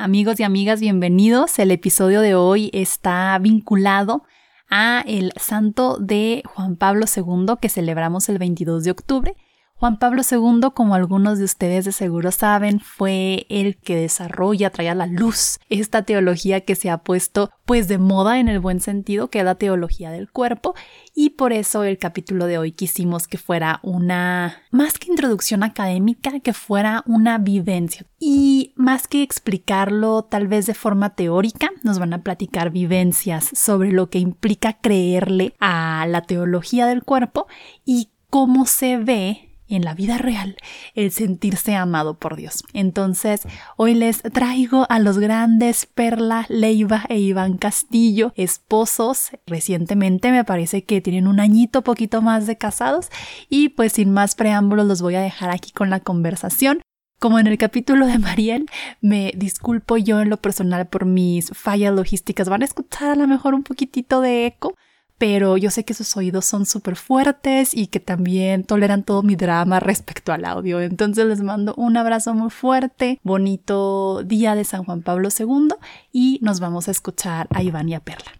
[0.00, 1.58] Amigos y amigas, bienvenidos.
[1.58, 4.24] El episodio de hoy está vinculado
[4.70, 9.36] a el santo de Juan Pablo II que celebramos el 22 de octubre
[9.80, 14.90] Juan Pablo II, como algunos de ustedes de seguro saben, fue el que desarrolla, trae
[14.90, 18.80] a la luz esta teología que se ha puesto pues de moda en el buen
[18.80, 20.74] sentido, que es la teología del cuerpo,
[21.14, 26.40] y por eso el capítulo de hoy quisimos que fuera una, más que introducción académica,
[26.40, 28.04] que fuera una vivencia.
[28.18, 33.92] Y más que explicarlo tal vez de forma teórica, nos van a platicar vivencias sobre
[33.92, 37.46] lo que implica creerle a la teología del cuerpo
[37.86, 40.56] y cómo se ve en la vida real
[40.94, 42.64] el sentirse amado por Dios.
[42.72, 43.42] Entonces,
[43.76, 49.30] hoy les traigo a los grandes Perla, Leiva e Iván Castillo, esposos.
[49.46, 53.08] Recientemente me parece que tienen un añito poquito más de casados
[53.48, 56.82] y pues sin más preámbulos los voy a dejar aquí con la conversación.
[57.20, 58.66] Como en el capítulo de Mariel,
[59.02, 62.48] me disculpo yo en lo personal por mis fallas logísticas.
[62.48, 64.74] Van a escuchar a lo mejor un poquitito de eco,
[65.20, 69.36] pero yo sé que sus oídos son súper fuertes y que también toleran todo mi
[69.36, 70.80] drama respecto al audio.
[70.80, 75.74] Entonces les mando un abrazo muy fuerte, bonito día de San Juan Pablo II
[76.10, 78.32] y nos vamos a escuchar a Iván y a Perla.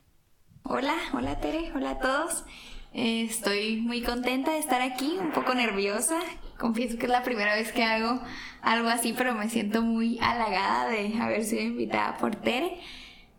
[0.63, 2.45] Hola, hola Tere, hola a todos.
[2.95, 6.19] Eh, estoy muy contenta de estar aquí, un poco nerviosa.
[6.59, 8.23] Confieso que es la primera vez que hago
[8.63, 12.81] algo así, pero me siento muy halagada de haber sido invitada por Tere.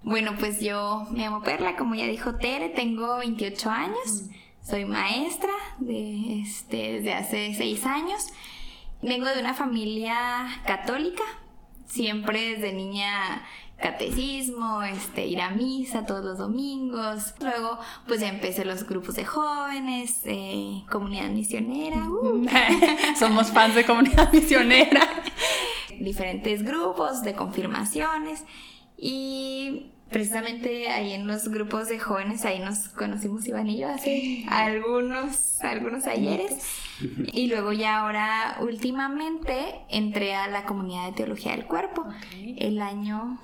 [0.03, 4.23] Bueno, pues yo me llamo Perla, como ya dijo Tere, tengo 28 años,
[4.63, 8.27] soy maestra de, este, desde hace 6 años.
[9.03, 11.23] Vengo de una familia católica,
[11.85, 13.43] siempre desde niña
[13.81, 17.33] catecismo, este, ir a misa todos los domingos.
[17.39, 21.97] Luego, pues ya empecé los grupos de jóvenes, eh, comunidad misionera.
[22.09, 22.47] Uh.
[23.19, 25.01] Somos fans de comunidad misionera.
[25.99, 28.45] Diferentes grupos de confirmaciones.
[29.03, 34.45] Y precisamente ahí en los grupos de jóvenes, ahí nos conocimos Iván y yo hace
[34.49, 36.63] algunos, algunos ayeres.
[37.33, 42.05] Y luego ya ahora últimamente entré a la comunidad de teología del cuerpo
[42.57, 43.39] el año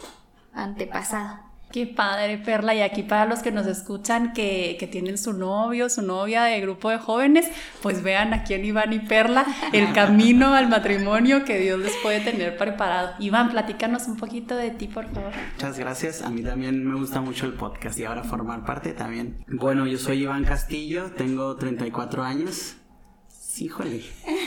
[0.53, 1.46] antepasado.
[1.71, 2.73] Qué padre, Perla.
[2.75, 6.61] Y aquí para los que nos escuchan que, que, tienen su novio, su novia de
[6.61, 7.45] grupo de jóvenes,
[7.81, 12.21] pues vean aquí en Iván y Perla el camino al matrimonio que Dios les puede
[12.21, 13.15] tener preparado.
[13.19, 15.31] Iván, platícanos un poquito de ti, por favor.
[15.55, 16.21] Muchas gracias.
[16.21, 19.43] A mí también me gusta mucho el podcast y ahora formar parte también.
[19.47, 22.77] Bueno, yo soy Iván Castillo, tengo 34 años.
[23.59, 24.03] Híjole.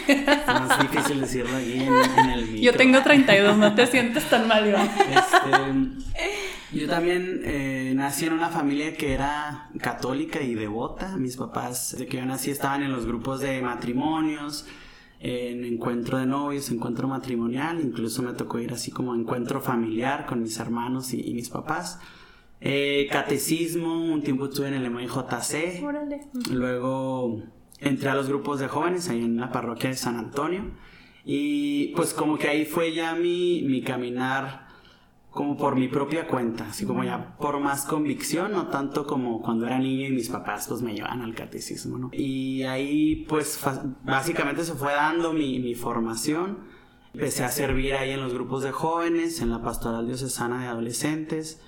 [0.06, 2.60] Es más difícil decirlo aquí en, el micro.
[2.60, 4.88] Yo tengo 32, no te sientes tan mal, Iván.
[5.10, 6.40] Este,
[6.72, 11.16] yo también eh, nací en una familia que era católica y devota.
[11.16, 14.66] Mis papás, desde que yo nací, estaban en los grupos de matrimonios,
[15.19, 17.80] en encuentro de novios, encuentro matrimonial.
[17.80, 21.98] Incluso me tocó ir así como encuentro familiar con mis hermanos y, mis papás.
[22.60, 25.82] Eh, catecismo, un tiempo estuve en el MJC.
[26.53, 27.42] Luego
[27.80, 30.70] entré a los grupos de jóvenes ahí en la parroquia de San Antonio.
[31.25, 34.69] Y pues como que ahí fue ya mi, mi caminar
[35.30, 39.66] como por mi propia cuenta, así como ya por más convicción, no tanto como cuando
[39.66, 42.10] era niño y mis papás pues me llevaban al catecismo, ¿no?
[42.12, 43.60] Y ahí pues
[44.02, 46.58] básicamente se fue dando mi, mi formación,
[47.14, 51.62] empecé a servir ahí en los grupos de jóvenes, en la pastoral diocesana de adolescentes,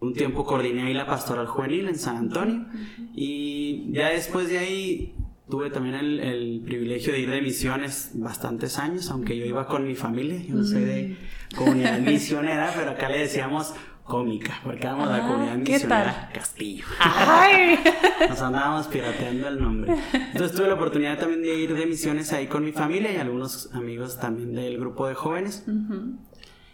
[0.00, 2.66] un tiempo coordiné ahí la pastoral juvenil en San Antonio.
[3.14, 5.14] Y ya después de ahí
[5.48, 9.94] Tuve también el, privilegio de ir de misiones bastantes años, aunque yo iba con mi
[9.94, 10.40] familia.
[10.42, 11.16] Yo no soy de
[11.54, 16.86] comunidad misionera, pero acá le decíamos cómica, porque éramos la ah, comunidad misionera Castillo.
[18.28, 19.94] Nos andábamos pirateando el nombre.
[20.12, 23.70] Entonces tuve la oportunidad también de ir de misiones ahí con mi familia y algunos
[23.74, 25.66] amigos también del grupo de jóvenes.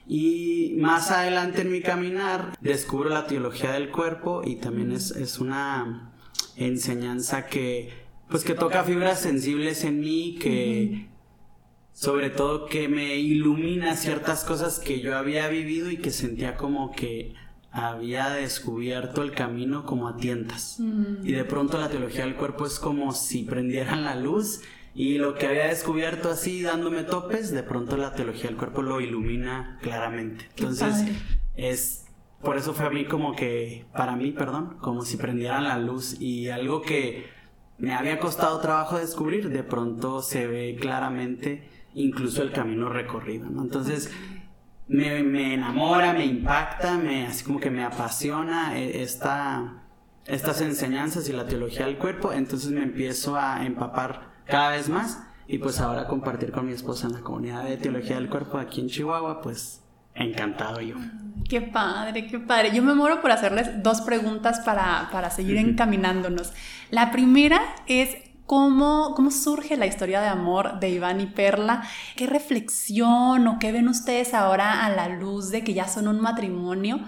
[0.06, 5.38] Y más adelante en mi caminar descubro la teología del cuerpo y también es, es
[5.38, 6.12] una
[6.56, 7.99] enseñanza que
[8.30, 11.08] pues que toca fibras sensibles en mí, que
[11.92, 16.92] sobre todo que me ilumina ciertas cosas que yo había vivido y que sentía como
[16.92, 17.34] que
[17.72, 20.78] había descubierto el camino como a tientas.
[21.22, 24.62] Y de pronto la teología del cuerpo es como si prendieran la luz
[24.94, 29.00] y lo que había descubierto así dándome topes, de pronto la teología del cuerpo lo
[29.00, 30.48] ilumina claramente.
[30.56, 31.04] Entonces
[31.54, 32.06] es
[32.42, 36.18] por eso fue a mí como que, para mí, perdón, como si prendieran la luz
[36.20, 37.26] y algo que
[37.80, 43.46] me había costado trabajo descubrir, de pronto se ve claramente incluso el camino recorrido.
[43.46, 44.12] Entonces,
[44.86, 49.84] me, me enamora, me impacta, me, así como que me apasiona eh, esta,
[50.26, 55.22] estas enseñanzas y la teología del cuerpo, entonces me empiezo a empapar cada vez más
[55.46, 58.82] y pues ahora compartir con mi esposa en la comunidad de teología del cuerpo aquí
[58.82, 59.79] en Chihuahua, pues
[60.14, 60.96] encantado yo.
[61.48, 62.70] Qué padre, qué padre.
[62.72, 66.52] Yo me muero por hacerles dos preguntas para, para seguir encaminándonos.
[66.90, 68.16] La primera es
[68.50, 71.84] ¿Cómo, ¿Cómo, surge la historia de amor de Iván y Perla?
[72.16, 76.20] ¿Qué reflexión o qué ven ustedes ahora a la luz de que ya son un
[76.20, 76.98] matrimonio?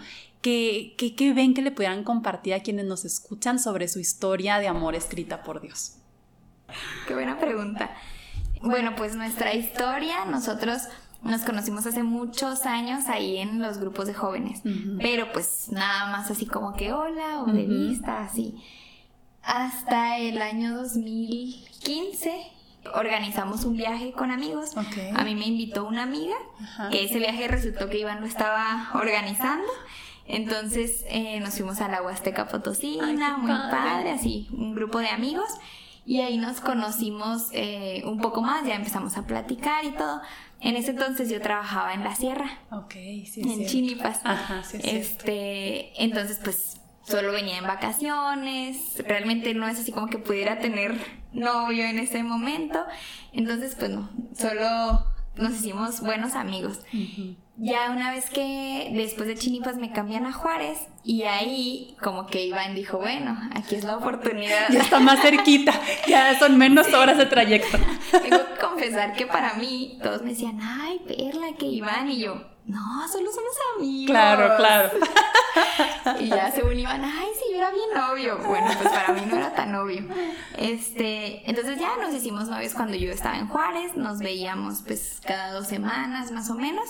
[0.41, 4.61] ¿Qué, qué, qué ven que le pudieran compartir a quienes nos escuchan sobre su historia
[4.61, 5.97] de amor escrita por Dios?
[7.09, 7.91] Qué buena pregunta.
[8.61, 10.83] Bueno, pues nuestra historia, nosotros
[11.23, 14.63] nos conocimos hace muchos años ahí en los grupos de jóvenes,
[14.99, 18.57] pero pues nada más así como que hola o de vista, así.
[19.43, 22.53] Hasta el año 2015
[22.95, 24.73] organizamos un viaje con amigos.
[24.77, 26.35] A mí me invitó una amiga,
[26.91, 29.67] que ese viaje resultó que Iván lo estaba organizando.
[30.27, 34.13] Entonces eh, nos fuimos a la Huasteca Potosina, muy padre.
[34.13, 35.49] así, un grupo de amigos.
[36.05, 40.21] Y ahí nos conocimos eh, un poco más, ya empezamos a platicar y todo.
[40.61, 42.59] En ese entonces yo trabajaba en la sierra.
[42.71, 43.43] Ok, sí.
[43.45, 44.21] En Chinipas.
[44.25, 44.79] Ajá, sí.
[44.83, 49.03] Este, entonces pues solo venía en vacaciones.
[49.07, 50.95] Realmente no es así como que pudiera tener
[51.33, 52.85] novio en ese momento.
[53.33, 56.81] Entonces pues no, solo nos hicimos buenos amigos.
[57.57, 62.45] Ya una vez que después de Chinipas me cambian a Juárez y ahí como que
[62.47, 64.71] Iván dijo, bueno, aquí es la oportunidad.
[64.71, 65.73] Ya está más cerquita,
[66.09, 67.79] ya son menos horas de trayecto.
[68.11, 72.43] Tengo que confesar que para mí todos me decían, ay, Perla, que Iván y yo,
[72.67, 74.11] no, solo somos amigos.
[74.11, 74.91] Claro, claro.
[76.21, 78.39] y ya según Iván, ay, sí, yo era bien novio.
[78.47, 80.05] Bueno, pues para mí no era tan novio.
[80.57, 85.53] Este, entonces ya nos hicimos novios cuando yo estaba en Juárez, nos veíamos pues cada
[85.53, 86.89] dos semanas más o menos.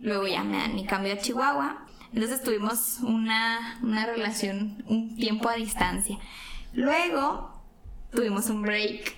[0.00, 1.86] Luego ya me dan mi cambio a Chihuahua.
[2.12, 6.18] Entonces tuvimos una, una relación un tiempo a distancia.
[6.74, 7.55] Luego
[8.10, 9.14] tuvimos un break.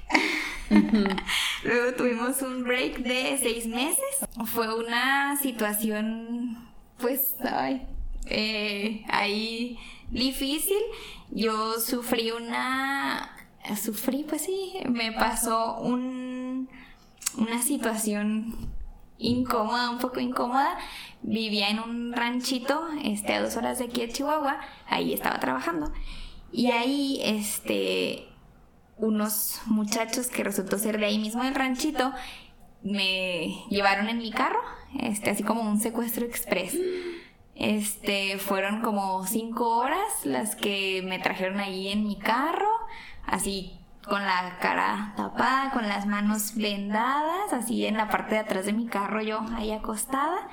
[1.65, 4.05] Luego tuvimos un break de seis meses.
[4.47, 6.69] Fue una situación,
[6.99, 7.87] pues, ay,
[8.27, 9.79] eh, ahí
[10.11, 10.81] difícil.
[11.31, 13.35] Yo sufrí una...
[13.83, 16.71] Sufrí, pues sí, me pasó un,
[17.37, 18.71] una situación
[19.19, 20.79] incómoda, un poco incómoda.
[21.23, 24.61] Vivía en un ranchito, este, a dos horas de aquí de Chihuahua.
[24.89, 25.93] Ahí estaba trabajando.
[26.51, 28.28] Y ahí, este,
[28.99, 32.13] unos muchachos que resultó ser de ahí mismo del ranchito
[32.83, 34.61] me llevaron en mi carro,
[35.01, 36.77] este, así como un secuestro express.
[37.55, 42.71] Este, fueron como cinco horas las que me trajeron ahí en mi carro,
[43.27, 43.73] así
[44.05, 48.73] con la cara tapada, con las manos vendadas, así en la parte de atrás de
[48.73, 50.49] mi carro yo ahí acostada.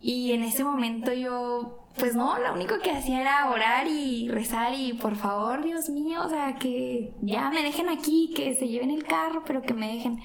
[0.00, 4.74] Y en ese momento yo pues no, lo único que hacía era orar y rezar
[4.74, 8.90] y por favor, Dios mío, o sea, que ya me dejen aquí, que se lleven
[8.90, 10.20] el carro, pero que me dejen.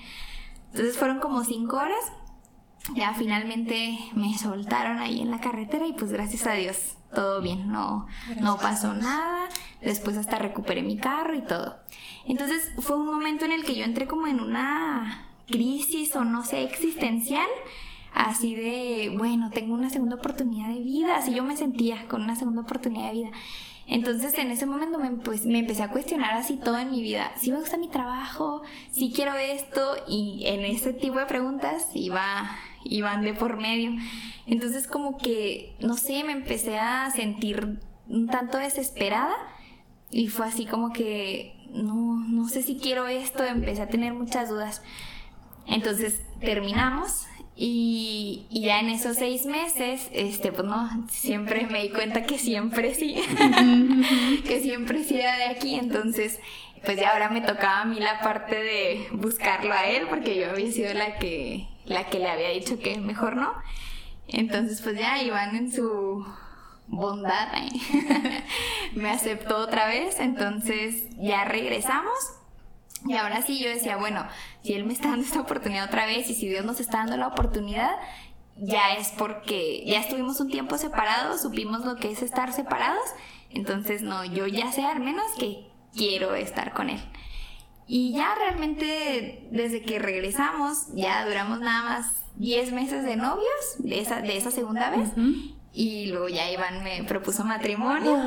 [0.71, 2.11] Entonces fueron como cinco horas.
[2.95, 7.71] Ya finalmente me soltaron ahí en la carretera y pues gracias a Dios todo bien,
[7.71, 8.07] no,
[8.39, 9.47] no pasó nada.
[9.81, 11.77] Después hasta recuperé mi carro y todo.
[12.25, 16.43] Entonces fue un momento en el que yo entré como en una crisis o no
[16.43, 17.47] sé, existencial
[18.13, 22.35] así de, bueno, tengo una segunda oportunidad de vida, así yo me sentía con una
[22.35, 23.31] segunda oportunidad de vida.
[23.87, 27.31] Entonces en ese momento me, pues, me empecé a cuestionar así todo en mi vida.
[27.37, 28.61] Si me gusta mi trabajo,
[28.91, 32.51] si quiero esto, y en ese tipo de preguntas iba,
[32.83, 33.91] iban de por medio.
[34.45, 39.35] Entonces como que, no sé, me empecé a sentir un tanto desesperada
[40.11, 44.49] y fue así como que, no, no sé si quiero esto, empecé a tener muchas
[44.49, 44.83] dudas.
[45.65, 47.25] Entonces terminamos,
[47.61, 52.95] y, ya en esos seis meses, este, pues no, siempre me di cuenta que siempre
[52.95, 53.15] sí,
[54.47, 56.39] que siempre sí era de aquí, entonces,
[56.85, 60.51] pues ya ahora me tocaba a mí la parte de buscarlo a él, porque yo
[60.51, 63.53] había sido la que, la que le había dicho que mejor no.
[64.29, 66.25] Entonces, pues ya iban en su
[66.87, 68.43] bondad, ¿eh?
[68.93, 72.38] me aceptó otra vez, entonces ya regresamos
[73.07, 74.25] y ahora sí yo decía, bueno,
[74.63, 77.17] si Él me está dando esta oportunidad otra vez y si Dios nos está dando
[77.17, 77.91] la oportunidad,
[78.57, 83.05] ya es porque ya estuvimos un tiempo separados, supimos lo que es estar separados,
[83.49, 86.99] entonces no, yo ya sé al menos que quiero estar con Él.
[87.87, 93.99] Y ya realmente desde que regresamos, ya duramos nada más 10 meses de novios, de
[93.99, 95.09] esa, de esa segunda vez,
[95.71, 98.17] y luego ya Iván me propuso matrimonio.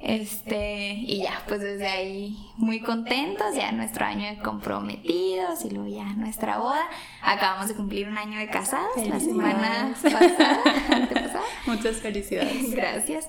[0.00, 5.88] Este, y ya, pues desde ahí muy contentos, ya nuestro año de comprometidos y luego
[5.88, 6.86] ya nuestra boda.
[7.22, 10.60] Acabamos de cumplir un año de casados la semana pasada,
[11.66, 12.70] Muchas felicidades.
[12.74, 13.28] Gracias.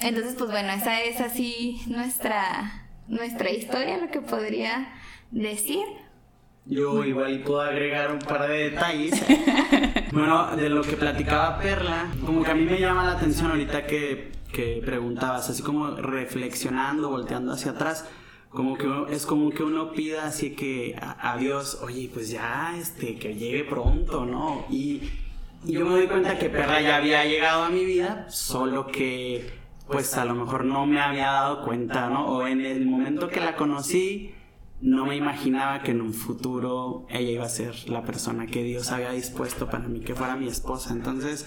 [0.00, 4.92] Entonces, pues bueno, esa es así nuestra, nuestra historia, lo que podría
[5.30, 5.84] decir.
[6.64, 9.20] Yo igual puedo agregar un par de detalles.
[10.12, 13.86] bueno, de lo que platicaba Perla, como que a mí me llama la atención ahorita
[13.86, 18.08] que, que preguntabas, así como reflexionando, volteando hacia atrás,
[18.48, 23.16] como que es como que uno pida así que a, Dios, oye, pues ya, este,
[23.18, 24.64] que llegue pronto, ¿no?
[24.70, 25.10] Y,
[25.64, 29.62] y yo me doy cuenta que Perla ya había llegado a mi vida, solo que
[29.88, 32.26] pues a lo mejor no me había dado cuenta, ¿no?
[32.26, 34.32] O en el momento que la conocí,
[34.82, 38.90] no me imaginaba que en un futuro ella iba a ser la persona que Dios
[38.90, 40.92] había dispuesto para mí, que fuera mi esposa.
[40.92, 41.46] Entonces,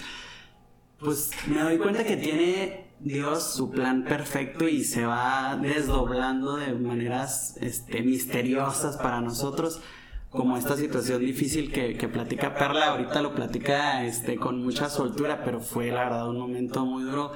[0.98, 6.72] pues me doy cuenta que tiene Dios su plan perfecto y se va desdoblando de
[6.72, 9.82] maneras este, misteriosas para nosotros
[10.30, 15.42] como esta situación difícil que, que, platica Perla, ahorita lo platica este, con mucha soltura,
[15.44, 17.32] pero fue la verdad un momento muy duro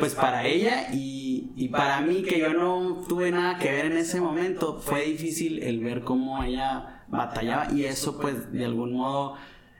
[0.00, 4.20] pues para ella y, para mí que yo no tuve nada que ver en ese
[4.20, 9.36] momento, fue difícil el ver cómo ella batallaba y eso pues de algún modo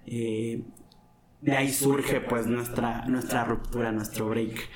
[0.07, 0.63] eh,
[1.41, 4.69] de ahí surge pues nuestra, nuestra ruptura, nuestro break.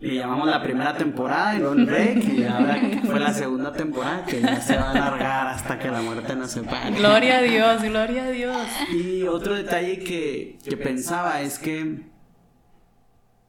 [0.00, 4.60] Le llamamos la primera temporada y break y ahora fue la segunda temporada que ya
[4.60, 6.96] se va a alargar hasta que la muerte nos separe.
[6.96, 8.66] Gloria a Dios, gloria a Dios.
[8.92, 12.13] Y otro detalle que, que pensaba es que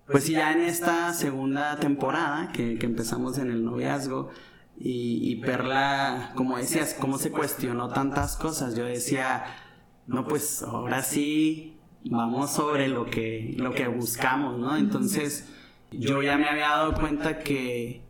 [0.07, 4.29] pues ya en esta segunda temporada que, empezamos en el noviazgo
[4.77, 9.45] y, Perla, como decías, cómo se cuestionó tantas cosas, yo decía,
[10.05, 14.75] no, pues ahora sí vamos sobre lo que, lo que buscamos, ¿no?
[14.77, 15.49] Entonces
[15.91, 18.03] yo ya me había dado cuenta que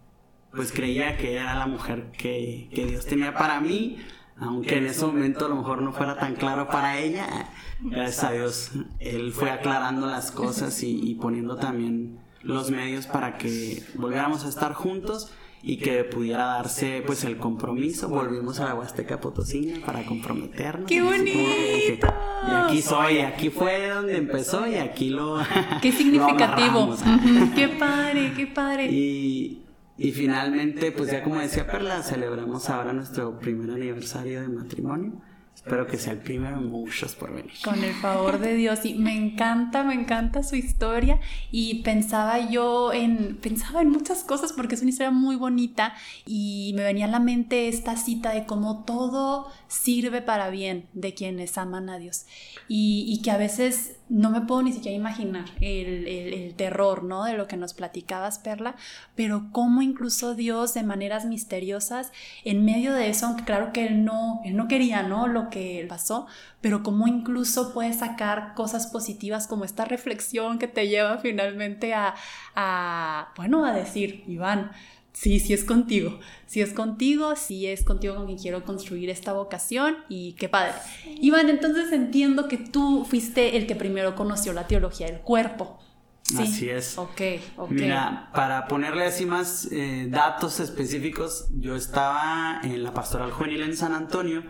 [0.51, 3.97] pues creía que era la mujer que, que Dios tenía para mí,
[4.39, 7.49] aunque en ese momento a lo mejor no fuera tan claro para ella,
[7.79, 13.81] gracias a Dios, Él fue aclarando las cosas y, poniendo también los medios para que
[13.95, 15.31] volviéramos a estar juntos
[15.63, 18.07] y que pudiera darse pues el compromiso.
[18.07, 20.87] Volvimos a la Huasteca Potosina para comprometernos.
[20.87, 22.07] ¡Qué bonito!
[22.47, 25.39] y aquí soy, aquí fue donde empezó y aquí lo...
[25.81, 26.95] ¡Qué significativo!
[27.55, 28.91] ¡Qué padre, qué padre!
[28.91, 29.64] Y,
[29.97, 35.21] y finalmente, pues ya como decía Perla, celebramos ahora nuestro primer aniversario de matrimonio.
[35.55, 37.53] Espero que sea el primero muchos por venir.
[37.63, 38.85] Con el favor de Dios.
[38.85, 41.19] Y me encanta, me encanta su historia.
[41.49, 45.93] Y pensaba yo en, pensaba en muchas cosas porque es una historia muy bonita.
[46.25, 51.13] Y me venía a la mente esta cita de cómo todo sirve para bien de
[51.13, 52.25] quienes aman a Dios.
[52.67, 57.23] Y, y que a veces no me puedo ni siquiera imaginar el, el, terror, ¿no?
[57.23, 58.75] De lo que nos platicabas, Perla,
[59.15, 62.11] pero cómo incluso Dios de maneras misteriosas,
[62.43, 65.27] en medio de eso, aunque claro que Él no, él no quería, ¿no?
[65.27, 66.27] Lo que pasó,
[66.61, 72.13] pero cómo incluso puede sacar cosas positivas como esta reflexión que te lleva finalmente a,
[72.55, 74.71] a bueno, a decir, Iván,
[75.15, 79.33] sí, sí es contigo, sí es contigo, sí es contigo con quien quiero construir esta
[79.33, 80.73] vocación y qué padre.
[81.21, 85.79] Iván, entonces entiendo que tú fuiste el que primero conoció la teología del cuerpo.
[86.23, 86.41] ¿Sí?
[86.41, 86.97] Así es.
[86.97, 87.21] Ok,
[87.55, 87.69] ok.
[87.69, 93.77] Mira, para ponerle así más eh, datos específicos, yo estaba en la pastoral juvenil en
[93.77, 94.43] San Antonio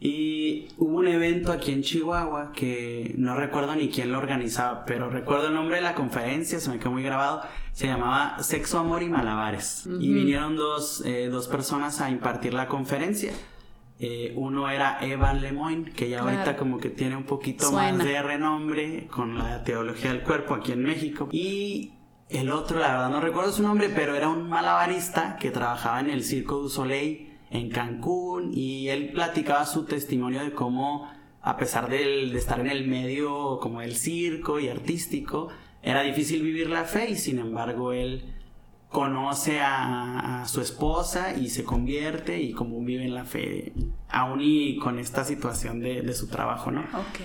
[0.00, 5.10] y hubo un evento aquí en Chihuahua que no recuerdo ni quién lo organizaba, pero
[5.10, 7.42] recuerdo el nombre de la conferencia, se me quedó muy grabado.
[7.72, 9.88] Se llamaba Sexo, Amor y Malabares.
[10.00, 13.32] Y vinieron dos, eh, dos, personas a impartir la conferencia.
[14.00, 18.22] Eh, uno era Evan Lemoyne, que ya ahorita como que tiene un poquito más de
[18.22, 21.28] renombre con la teología del cuerpo aquí en México.
[21.32, 21.92] Y
[22.28, 26.10] el otro, la verdad no recuerdo su nombre, pero era un malabarista que trabajaba en
[26.10, 31.88] el Circo du Soleil en Cancún y él platicaba su testimonio de cómo, a pesar
[31.88, 35.48] de, estar en el medio como el circo y artístico,
[35.82, 38.34] era difícil vivir la fe y sin embargo él
[38.90, 43.72] conoce a, su esposa y se convierte y cómo vive en la fe,
[44.08, 46.80] aún y con esta situación de, su trabajo, ¿no?
[46.80, 47.20] Ok.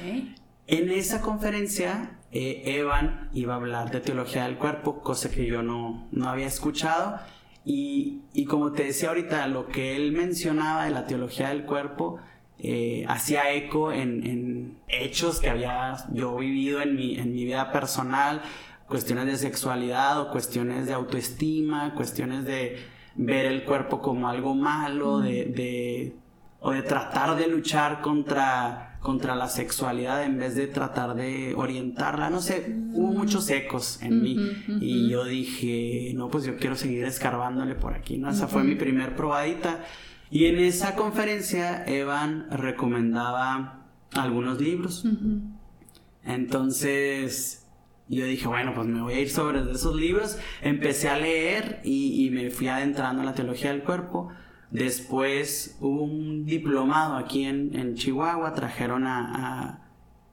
[0.68, 5.62] En esa conferencia, eh, Evan iba a hablar de teología del cuerpo, cosa que yo
[5.62, 7.20] no, no había escuchado
[7.66, 12.20] y, y, como te decía ahorita, lo que él mencionaba de la teología del cuerpo
[12.60, 17.72] eh, hacía eco en, en, hechos que había yo vivido en mi, en mi vida
[17.72, 18.42] personal,
[18.88, 22.78] cuestiones de sexualidad o cuestiones de autoestima, cuestiones de
[23.16, 26.16] ver el cuerpo como algo malo, de, de,
[26.60, 32.30] o de tratar de luchar contra contra la sexualidad en vez de tratar de orientarla.
[32.30, 34.38] No sé, hubo muchos ecos en mí
[34.80, 38.30] y yo dije, no, pues yo quiero seguir escarbándole por aquí, ¿no?
[38.30, 39.84] Esa fue mi primer probadita.
[40.32, 45.06] Y en esa conferencia Evan recomendaba algunos libros.
[46.24, 47.68] Entonces
[48.08, 50.38] yo dije, bueno, pues me voy a ir sobre esos libros.
[50.62, 54.30] Empecé a leer y, y me fui adentrando en la teología del cuerpo.
[54.74, 59.88] Después hubo un diplomado aquí en, Chihuahua, trajeron a,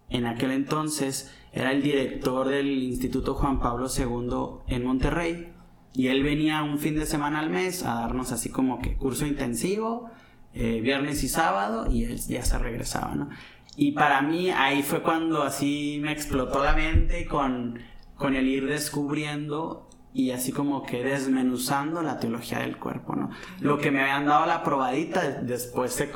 [0.09, 5.53] en aquel entonces, era el director del Instituto Juan Pablo II en Monterrey,
[5.93, 9.27] y él venía un fin de semana al mes a darnos así como que curso
[9.27, 10.09] intensivo,
[10.55, 13.29] eh, viernes y sábado, y él ya se regresaba, ¿no?
[13.77, 17.79] Y para mí ahí fue cuando así me explotó la mente con,
[18.17, 23.31] con el ir descubriendo y así como que desmenuzando la teología del cuerpo, ¿no?
[23.61, 26.11] Lo que me habían dado la probadita después se,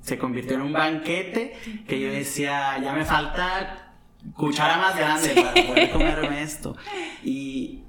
[0.00, 1.54] se convirtió en un banquete
[1.88, 3.94] que yo decía, ya me falta
[4.36, 6.76] cuchara más grande para poder comerme esto.
[7.24, 7.82] Y,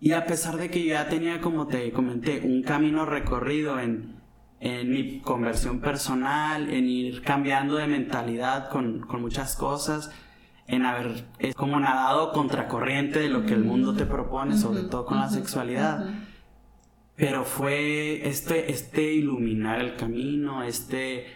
[0.00, 4.20] y a pesar de que yo ya tenía, como te comenté, un camino recorrido en,
[4.60, 10.12] en mi conversión personal, en ir cambiando de mentalidad con, con muchas cosas,
[10.68, 15.06] en haber es como nadado contracorriente de lo que el mundo te propone, sobre todo
[15.06, 16.06] con la sexualidad.
[17.14, 21.26] Pero fue este, este iluminar el camino, este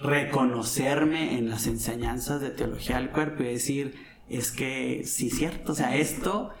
[0.00, 3.94] reconocerme en las enseñanzas de teología del cuerpo y decir,
[4.28, 6.52] es que sí, cierto, o sea, esto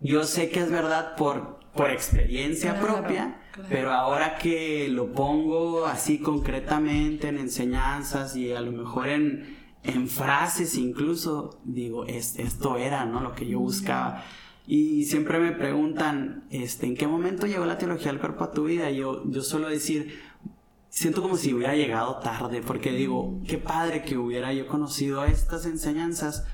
[0.00, 6.18] yo sé que es verdad por, por experiencia propia, pero ahora que lo pongo así
[6.18, 13.20] concretamente en enseñanzas y a lo mejor en, en frases incluso, digo, esto era, ¿no?
[13.20, 14.24] Lo que yo buscaba.
[14.66, 18.64] Y siempre me preguntan, este, ¿en qué momento llegó la teología del cuerpo a tu
[18.64, 18.90] vida?
[18.90, 20.20] Y yo, yo suelo decir,
[20.88, 25.66] siento como si hubiera llegado tarde, porque digo, qué padre que hubiera yo conocido estas
[25.66, 26.44] enseñanzas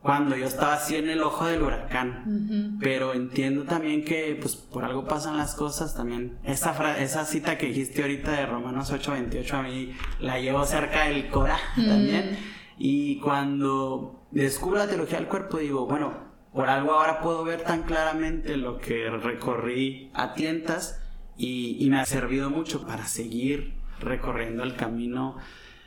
[0.00, 2.78] cuando yo estaba así en el ojo del huracán.
[2.80, 5.96] Pero entiendo también que, pues, por algo pasan las cosas.
[5.96, 11.08] También esa, esa cita que dijiste ahorita de Romanos 8:28 a mí la llevo cerca
[11.08, 12.38] del Cora también.
[12.78, 16.12] Y cuando descubro la teología del cuerpo, digo, bueno,
[16.52, 21.00] por algo ahora puedo ver tan claramente lo que recorrí a tientas
[21.36, 25.36] y, y me ha servido mucho para seguir recorriendo el camino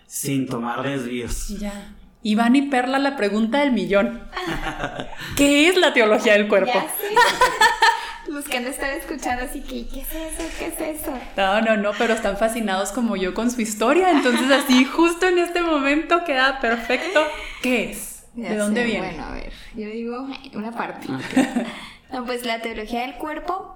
[0.05, 1.49] sin tomar desvíos.
[1.59, 1.95] Ya.
[2.21, 4.21] Iván y Perla, la pregunta del millón.
[5.37, 6.83] ¿Qué es la teología del cuerpo?
[8.29, 10.43] Los que han estar escuchando así que, ¿qué es eso?
[10.59, 11.11] ¿Qué es eso?
[11.35, 14.11] No, no, no, pero están fascinados como yo con su historia.
[14.11, 17.21] Entonces, así, justo en este momento queda perfecto.
[17.63, 18.27] ¿Qué es?
[18.35, 19.07] ¿De dónde viene?
[19.07, 21.07] Bueno, a ver, yo digo una parte.
[22.13, 23.75] no, pues la teología del cuerpo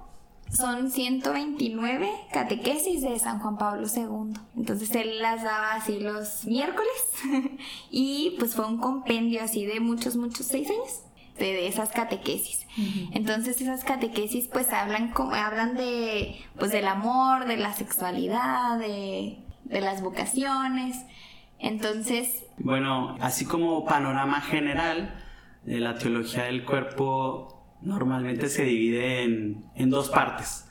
[0.50, 4.40] son 129 catequesis de San Juan Pablo II.
[4.56, 6.92] Entonces él las daba así los miércoles
[7.90, 11.03] y pues fue un compendio así de muchos, muchos, seis años
[11.38, 12.66] de, esas catequesis.
[13.12, 19.38] Entonces esas catequesis pues hablan, como, hablan de, pues del amor, de la sexualidad, de,
[19.64, 21.04] de las vocaciones.
[21.58, 22.44] Entonces...
[22.58, 25.14] Bueno, así como panorama general
[25.64, 30.68] de la teología del cuerpo normalmente se divide en, en dos partes.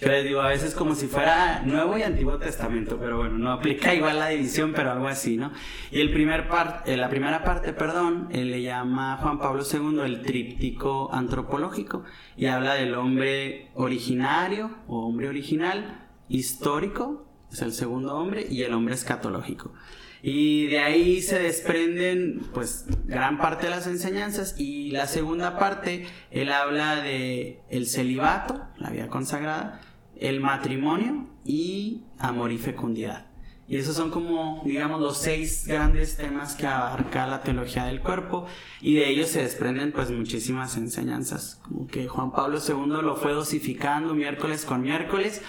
[0.00, 3.52] Yo les digo a veces como si fuera Nuevo y Antiguo Testamento, pero bueno, no
[3.52, 5.52] aplica igual la división, pero algo así, ¿no?
[5.90, 10.00] Y el primer parte, eh, la primera parte, perdón, él le llama Juan Pablo II
[10.02, 18.14] el tríptico antropológico y habla del hombre originario o hombre original, histórico, es el segundo
[18.14, 19.74] hombre, y el hombre escatológico.
[20.22, 26.06] Y de ahí se desprenden pues gran parte de las enseñanzas y la segunda parte
[26.30, 29.80] él habla de el celibato, la vida consagrada,
[30.20, 33.26] el matrimonio y amor y fecundidad.
[33.66, 38.46] Y esos son como, digamos, los seis grandes temas que abarca la teología del cuerpo
[38.80, 43.32] y de ellos se desprenden pues muchísimas enseñanzas, como que Juan Pablo II lo fue
[43.32, 45.42] dosificando miércoles con miércoles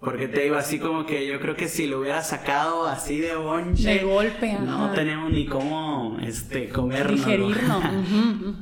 [0.00, 3.34] porque te digo, así como que yo creo que si lo hubiera sacado así de
[3.34, 3.94] bonche.
[3.94, 7.16] De golpe, No tenemos ni cómo este, comerlo.
[7.16, 7.80] Digerirlo.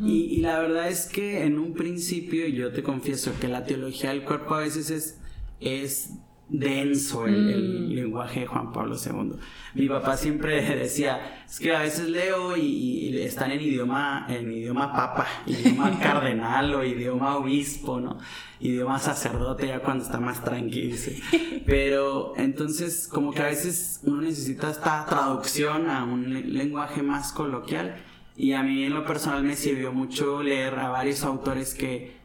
[0.03, 4.11] Y, y, la verdad es que en un principio, yo te confieso que la teología
[4.11, 5.21] del cuerpo a veces es,
[5.61, 7.95] es denso el, mm.
[7.95, 9.39] lenguaje de Juan Pablo II.
[9.75, 14.93] Mi papá siempre decía, es que a veces leo y, están en idioma, en idioma
[14.93, 18.19] papa, idioma cardenal o idioma obispo, ¿no?
[18.61, 20.97] Idioma sacerdote ya cuando está más tranquilo.
[21.67, 27.97] Pero entonces como que a veces uno necesita esta traducción a un lenguaje más coloquial
[28.37, 32.16] y a mí en lo personal me sirvió mucho leer a varios autores que,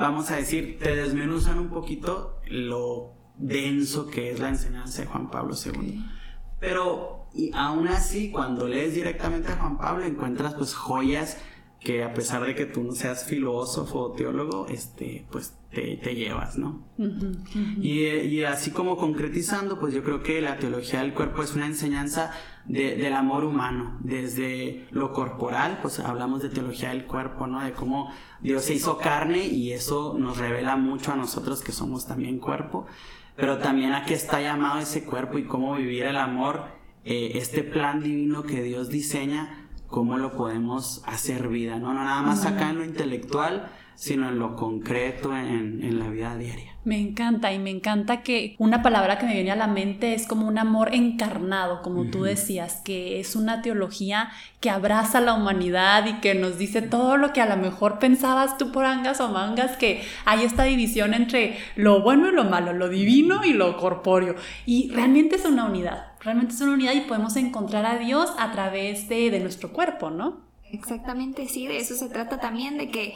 [0.00, 5.30] vamos a decir, te desmenuzan un poquito lo denso que es la enseñanza de Juan
[5.30, 6.04] Pablo II.
[6.58, 11.36] Pero Y aún así, cuando lees directamente a Juan Pablo, encuentras pues joyas
[11.80, 16.58] que a pesar de que tú no seas filósofo o teólogo, este, pues te, llevas,
[16.58, 16.84] ¿no?
[17.80, 22.32] Y, así como concretizando, pues yo creo que la teología del cuerpo es una enseñanza
[22.66, 27.62] del amor humano, desde lo corporal, pues hablamos de teología del cuerpo, ¿no?
[27.64, 28.12] De cómo
[28.42, 32.86] Dios se hizo carne y eso nos revela mucho a nosotros que somos también cuerpo,
[33.36, 36.64] pero también a qué está llamado ese cuerpo y cómo vivir el amor,
[37.04, 39.59] eh, este plan divino que Dios diseña
[39.90, 41.92] cómo lo podemos hacer vida, ¿no?
[41.92, 43.70] No nada más acá en lo intelectual,
[44.00, 46.74] sino en lo concreto, en, en, la vida diaria.
[46.84, 50.26] Me encanta y me encanta que una palabra que me viene a la mente es
[50.26, 55.34] como un amor encarnado, como tú decías, que es una teología que abraza a la
[55.34, 59.20] humanidad y que nos dice todo lo que a lo mejor pensabas tú por angas
[59.20, 63.52] o mangas, que hay esta división entre lo bueno y lo malo, lo divino y
[63.52, 64.34] lo corpóreo.
[64.64, 68.52] Y realmente es una unidad realmente es una unidad y podemos encontrar a Dios a
[68.52, 70.42] través de, nuestro cuerpo, ¿no?
[70.70, 73.14] Exactamente, sí, de eso se trata también, de que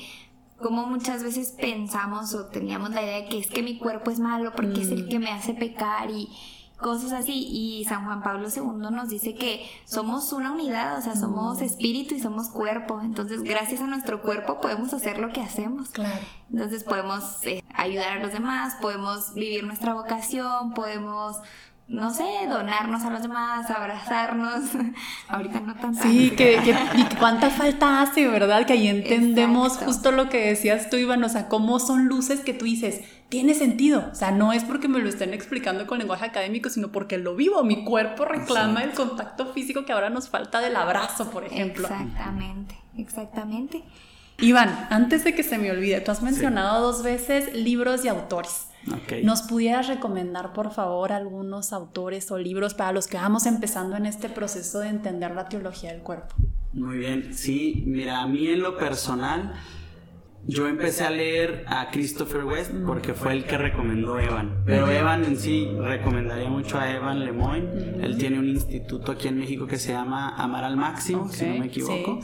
[0.64, 4.18] como muchas veces pensamos o teníamos la idea de que es que mi cuerpo es
[4.18, 5.08] malo porque es el mm.
[5.10, 6.30] que me hace pecar y
[6.78, 7.46] cosas así.
[7.50, 11.64] Y San Juan Pablo II nos dice que somos una unidad, o sea, somos mm.
[11.64, 13.02] espíritu y somos cuerpo.
[13.02, 15.90] Entonces, gracias a nuestro cuerpo podemos hacer lo que hacemos.
[15.90, 16.18] Claro.
[16.50, 21.36] Entonces, podemos eh, ayudar a los demás, podemos vivir nuestra vocación, podemos
[21.86, 24.70] no sé, donarnos a los demás, abrazarnos.
[25.28, 26.02] Ahorita no tanto.
[26.02, 26.54] Sí, que,
[26.94, 28.66] y cuánta falta hace, ¿verdad?
[28.66, 32.54] Que ahí entendemos justo lo que decías tú, Iván, o sea, cómo son luces que
[32.54, 34.08] tú dices, tiene sentido.
[34.10, 37.36] O sea, no es porque me lo estén explicando con lenguaje académico, sino porque lo
[37.36, 37.62] vivo.
[37.64, 41.86] Mi cuerpo reclama el contacto físico que ahora nos falta del abrazo, por ejemplo.
[41.86, 43.82] Exactamente, exactamente.
[44.38, 48.68] Iván, antes de que se me olvide, tú has mencionado dos veces libros y autores.
[49.22, 54.06] ¿Nos pudieras recomendar, por favor, algunos autores o libros para los que vamos empezando en
[54.06, 56.34] este proceso de entender la teología del cuerpo?
[56.72, 59.54] Muy bien, sí, mira, a mí en lo personal,
[60.46, 64.62] yo empecé a leer a Christopher West porque fue el que recomendó Evan.
[64.66, 68.02] Pero Evan en sí recomendaría mucho a Evan Lemoyne.
[68.02, 71.58] Él tiene un instituto aquí en México que se llama Amar al Máximo, si no
[71.60, 72.20] me equivoco.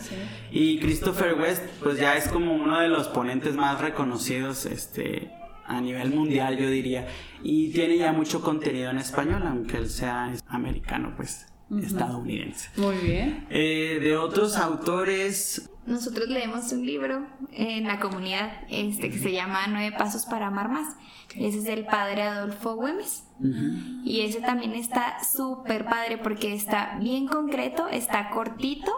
[0.50, 5.30] Y Christopher West, pues ya es como uno de los ponentes más reconocidos este,
[5.70, 7.06] a nivel mundial, yo diría.
[7.42, 11.46] Y tiene ya mucho contenido en español, aunque él sea americano, pues
[11.82, 12.68] estadounidense.
[12.76, 13.46] Muy bien.
[13.50, 15.70] Eh, de otros autores.
[15.86, 20.68] Nosotros leemos un libro en la comunidad este, que se llama Nueve Pasos para Amar
[20.68, 20.96] Más.
[21.36, 23.24] Ese es el padre Adolfo Güemes.
[24.04, 28.92] Y ese también está súper padre porque está bien concreto, está cortito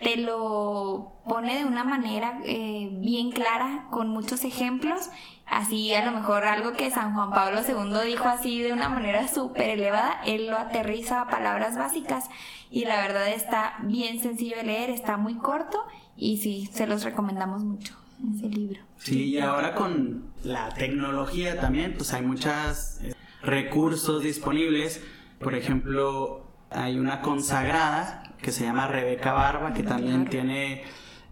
[0.00, 5.10] te lo pone de una manera eh, bien clara, con muchos ejemplos,
[5.50, 9.28] así a lo mejor algo que San Juan Pablo II dijo así de una manera
[9.28, 12.30] súper elevada, él lo aterriza a palabras básicas
[12.70, 15.84] y la verdad está bien sencillo de leer, está muy corto
[16.16, 17.94] y sí, se los recomendamos mucho
[18.34, 18.80] ese libro.
[18.98, 25.02] Sí, y ahora con la tecnología también, pues hay muchos eh, recursos disponibles,
[25.40, 30.84] por ejemplo, hay una consagrada que se llama Rebeca Barba, que también tiene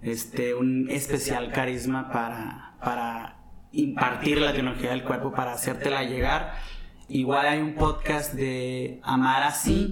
[0.03, 3.38] este, un especial carisma para, para
[3.73, 6.55] impartir la tecnología del cuerpo, para hacértela llegar.
[7.11, 9.91] Igual hay un podcast de Amar así,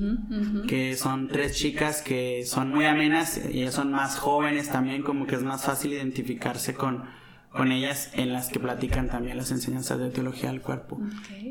[0.69, 5.27] que son tres chicas que son muy amenas y ellas son más jóvenes también, como
[5.27, 7.05] que es más fácil identificarse con,
[7.51, 11.01] con ellas en las que platican también las enseñanzas de teología del cuerpo.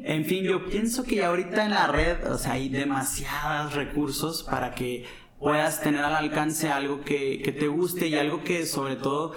[0.03, 4.75] En fin, yo pienso que ahorita en la red, o sea, hay demasiados recursos para
[4.75, 5.05] que
[5.39, 9.33] puedas tener al alcance algo que, que te guste y algo que sobre todo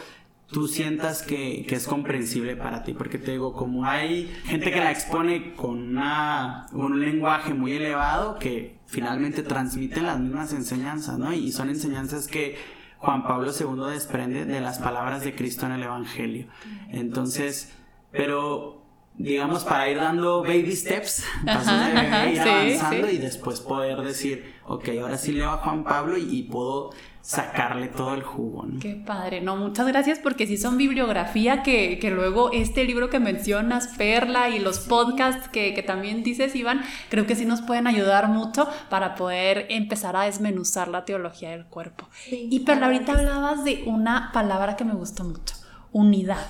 [0.50, 4.80] tú sientas que, que, es comprensible para ti, porque te digo, como hay gente que
[4.80, 11.32] la expone con una, un lenguaje muy elevado que finalmente transmiten las mismas enseñanzas, ¿no?
[11.32, 12.56] Y son enseñanzas que
[12.98, 16.48] Juan Pablo II desprende de las palabras de Cristo en el Evangelio.
[16.90, 17.72] Entonces,
[18.10, 18.82] pero
[19.18, 25.32] digamos, para ir dando baby steps, ir avanzando y después poder decir, ok, ahora sí
[25.32, 26.90] leo a Juan Pablo y, puedo
[27.22, 28.64] sacarle todo el jugo.
[28.64, 28.80] ¿no?
[28.80, 33.18] Qué padre, no, muchas gracias porque sí son bibliografía que, que luego este libro que
[33.20, 37.86] mencionas, Perla y los podcasts que, que, también dices, Iván, creo que sí nos pueden
[37.86, 42.08] ayudar mucho para poder empezar a desmenuzar la teología del cuerpo.
[42.30, 45.54] y Perla, ahorita hablabas de una palabra que me gustó mucho,
[45.92, 46.46] unidad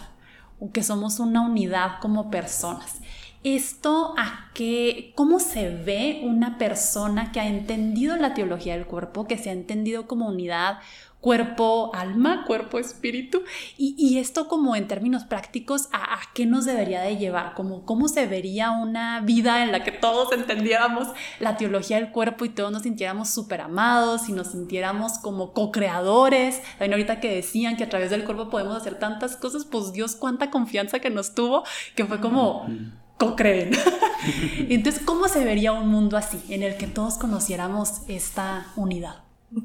[0.73, 3.01] que somos una unidad como personas.
[3.45, 9.27] ¿Esto a qué, cómo se ve una persona que ha entendido la teología del cuerpo,
[9.27, 10.79] que se ha entendido como unidad?
[11.21, 13.43] cuerpo, alma, cuerpo, espíritu.
[13.77, 17.55] Y, esto como en términos prácticos, ¿a, qué nos debería de llevar?
[17.55, 21.09] Como cómo se vería una vida en la que todos entendiéramos
[21.41, 26.63] la teología del cuerpo y todos nos sintiéramos súper amados y nos sintiéramos como co-creadores.
[26.81, 30.51] Ahorita que decían que a través del cuerpo podemos hacer tantas cosas, pues Dios cuánta
[30.51, 32.67] confianza que nos tuvo, que fue como
[33.19, 33.73] co-creen.
[34.69, 39.23] Entonces, ¿cómo se vería un mundo así, en el que todos conociéramos esta unidad?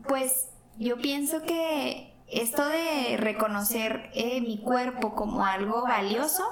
[0.08, 6.44] Pues yo pienso que esto de reconocer eh, mi cuerpo como algo valioso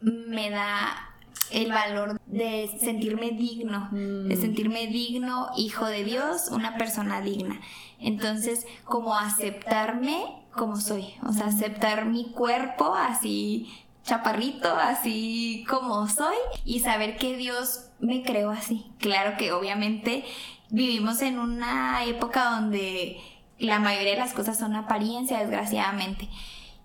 [0.00, 1.08] me da
[1.50, 4.40] el valor de sentirme digno, de mm.
[4.40, 7.60] sentirme digno, hijo de Dios, una persona digna.
[7.98, 13.68] Entonces, como aceptarme como soy, o sea, aceptar mi cuerpo así
[14.08, 18.86] chaparrito, así como soy, y saber que Dios me creó así.
[18.98, 20.24] Claro que obviamente
[20.70, 23.20] vivimos en una época donde
[23.58, 26.28] la mayoría de las cosas son apariencia, desgraciadamente.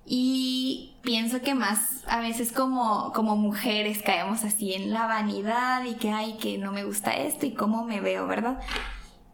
[0.05, 5.95] Y pienso que más a veces como, como mujeres caemos así en la vanidad y
[5.95, 8.59] que, ay, que no me gusta esto y cómo me veo, ¿verdad?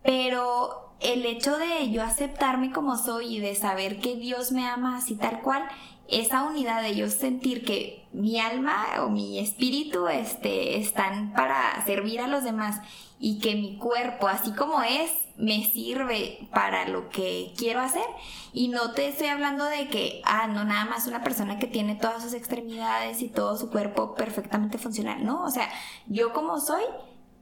[0.04, 4.97] Pero el hecho de yo aceptarme como soy y de saber que Dios me ama
[4.97, 5.63] así tal cual,
[6.12, 12.22] esa unidad de yo sentir que mi alma o mi espíritu este, están para servir
[12.22, 12.82] a los demás
[13.19, 18.06] y que mi cuerpo, así como es, me sirve para lo que quiero hacer.
[18.54, 21.95] Y no te estoy hablando de que, ah, no, nada más una persona que tiene
[21.95, 25.24] todas sus extremidades y todo su cuerpo perfectamente funcional.
[25.24, 25.69] No, o sea,
[26.08, 26.84] yo como soy,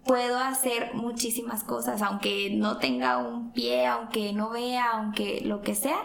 [0.03, 5.75] puedo hacer muchísimas cosas, aunque no tenga un pie, aunque no vea, aunque lo que
[5.75, 5.99] sea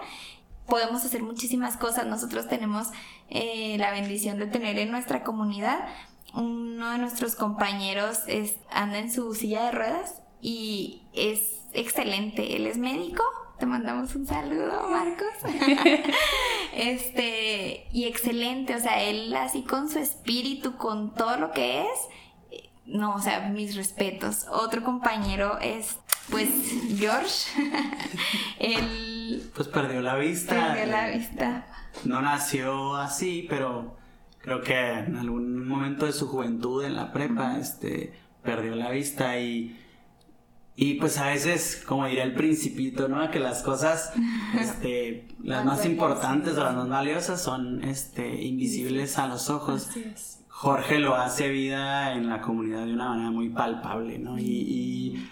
[0.67, 2.07] podemos hacer muchísimas cosas.
[2.07, 2.89] Nosotros tenemos
[3.29, 5.89] eh, la bendición de tener en nuestra comunidad
[6.35, 12.57] uno de nuestros compañeros es, anda en su silla de ruedas y es excelente.
[12.57, 13.23] Él es médico.
[13.59, 15.29] Te mandamos un saludo, Marcos.
[16.75, 22.63] este, y excelente, o sea, él así con su espíritu, con todo lo que es,
[22.87, 24.47] no, o sea, mis respetos.
[24.51, 25.99] Otro compañero es,
[26.31, 26.49] pues,
[26.99, 27.51] George.
[28.59, 29.12] él
[29.55, 30.75] pues perdió la vista.
[30.75, 31.67] Perdió la vista.
[32.05, 33.97] No nació así, pero
[34.39, 39.39] creo que en algún momento de su juventud en la prepa, este, perdió la vista
[39.39, 39.79] y,
[40.75, 43.31] y pues a veces, como diría el principito, ¿no?
[43.31, 44.13] Que las cosas,
[44.59, 49.91] este, las más importantes o las más valiosas son, este, invisibles a los ojos.
[50.49, 54.39] Jorge lo hace vida en la comunidad de una manera muy palpable, ¿no?
[54.39, 55.29] y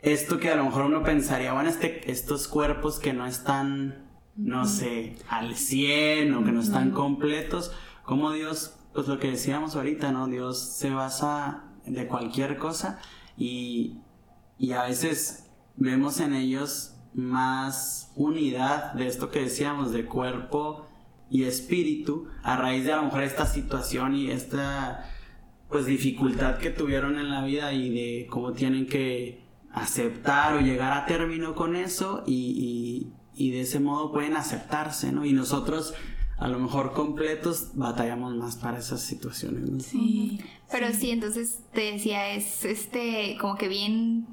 [0.00, 4.64] esto que a lo mejor uno pensaría, bueno, este, estos cuerpos que no están, no
[4.64, 7.72] sé, al 100 o que no están completos,
[8.04, 10.28] como Dios, pues lo que decíamos ahorita, ¿no?
[10.28, 13.00] Dios se basa de cualquier cosa
[13.36, 13.98] y,
[14.58, 20.86] y a veces vemos en ellos más unidad de esto que decíamos, de cuerpo
[21.30, 25.10] y espíritu, a raíz de a lo mejor esta situación y esta
[25.68, 29.47] pues dificultad que tuvieron en la vida y de cómo tienen que
[29.82, 35.24] aceptar o llegar a término con eso y, de ese modo pueden aceptarse, ¿no?
[35.24, 35.94] Y nosotros
[36.38, 39.80] a lo mejor completos batallamos más para esas situaciones, ¿no?
[39.80, 41.10] Sí, pero sí.
[41.10, 44.26] entonces te decía, es este como que bien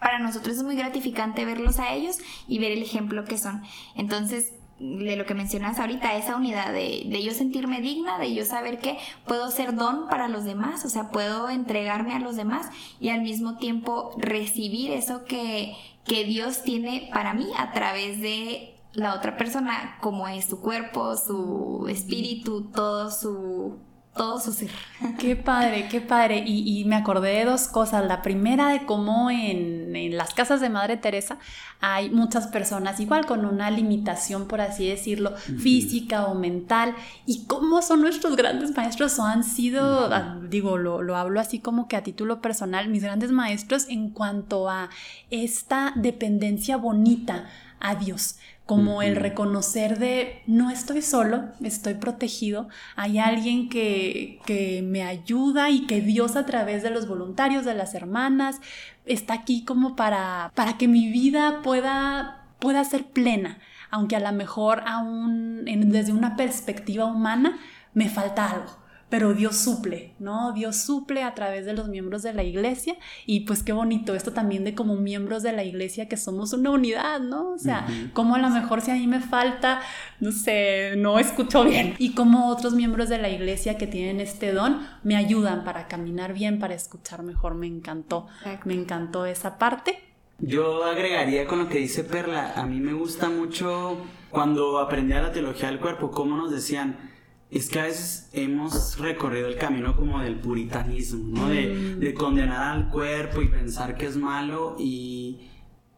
[0.00, 3.62] para nosotros es muy gratificante verlos a ellos y ver el ejemplo que son.
[3.94, 4.52] Entonces,
[4.82, 8.80] de lo que mencionas ahorita, esa unidad de, de, yo sentirme digna, de yo saber
[8.80, 12.66] que puedo ser don para los demás, o sea, puedo entregarme a los demás
[12.98, 18.74] y al mismo tiempo recibir eso que, que Dios tiene para mí a través de
[18.92, 23.78] la otra persona, como es su cuerpo, su espíritu, todo su
[24.14, 24.70] todo su ser.
[25.18, 26.42] Qué padre, qué padre.
[26.46, 28.04] Y, me acordé de dos cosas.
[28.06, 31.38] La primera de cómo en, en, las casas de Madre Teresa
[31.80, 36.94] hay muchas personas igual con una limitación, por así decirlo, física o mental.
[37.24, 41.58] Y cómo son nuestros grandes maestros o han sido, ah, digo, lo, lo hablo así
[41.58, 44.90] como que a título personal, mis grandes maestros en cuanto a
[45.30, 47.46] esta dependencia bonita
[47.80, 54.82] a Dios como el reconocer de no estoy solo, estoy protegido, hay alguien que, que,
[54.82, 58.60] me ayuda y que Dios a través de los voluntarios, de las hermanas,
[59.04, 63.58] está aquí como para, para que mi vida pueda, pueda ser plena,
[63.90, 67.58] aunque a lo mejor aún desde una perspectiva humana
[67.94, 68.81] me falta algo
[69.12, 70.54] pero Dios suple, ¿no?
[70.54, 72.96] Dios suple a través de los miembros de la iglesia
[73.26, 76.70] y pues qué bonito esto también de como miembros de la iglesia que somos una
[76.70, 77.50] unidad, ¿no?
[77.50, 79.82] O sea, como a lo mejor si a mí me falta,
[80.18, 84.50] no sé, no escucho bien y como otros miembros de la iglesia que tienen este
[84.50, 88.28] don me ayudan para caminar bien, para escuchar mejor, me encantó,
[88.64, 89.98] me encantó esa parte.
[90.38, 93.98] Yo agregaría con lo que dice Perla, a mí me gusta mucho
[94.30, 97.11] cuando aprendí a la teología del cuerpo, cómo nos decían,
[97.52, 101.48] es que a veces hemos recorrido el camino como del puritanismo, ¿no?
[101.48, 102.00] De, mm.
[102.00, 105.48] de condenar al cuerpo y pensar que es malo y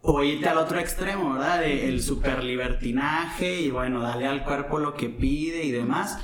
[0.07, 1.61] o irte al otro extremo, ¿verdad?
[1.61, 6.19] De el super libertinaje y bueno, darle al cuerpo lo que pide y demás.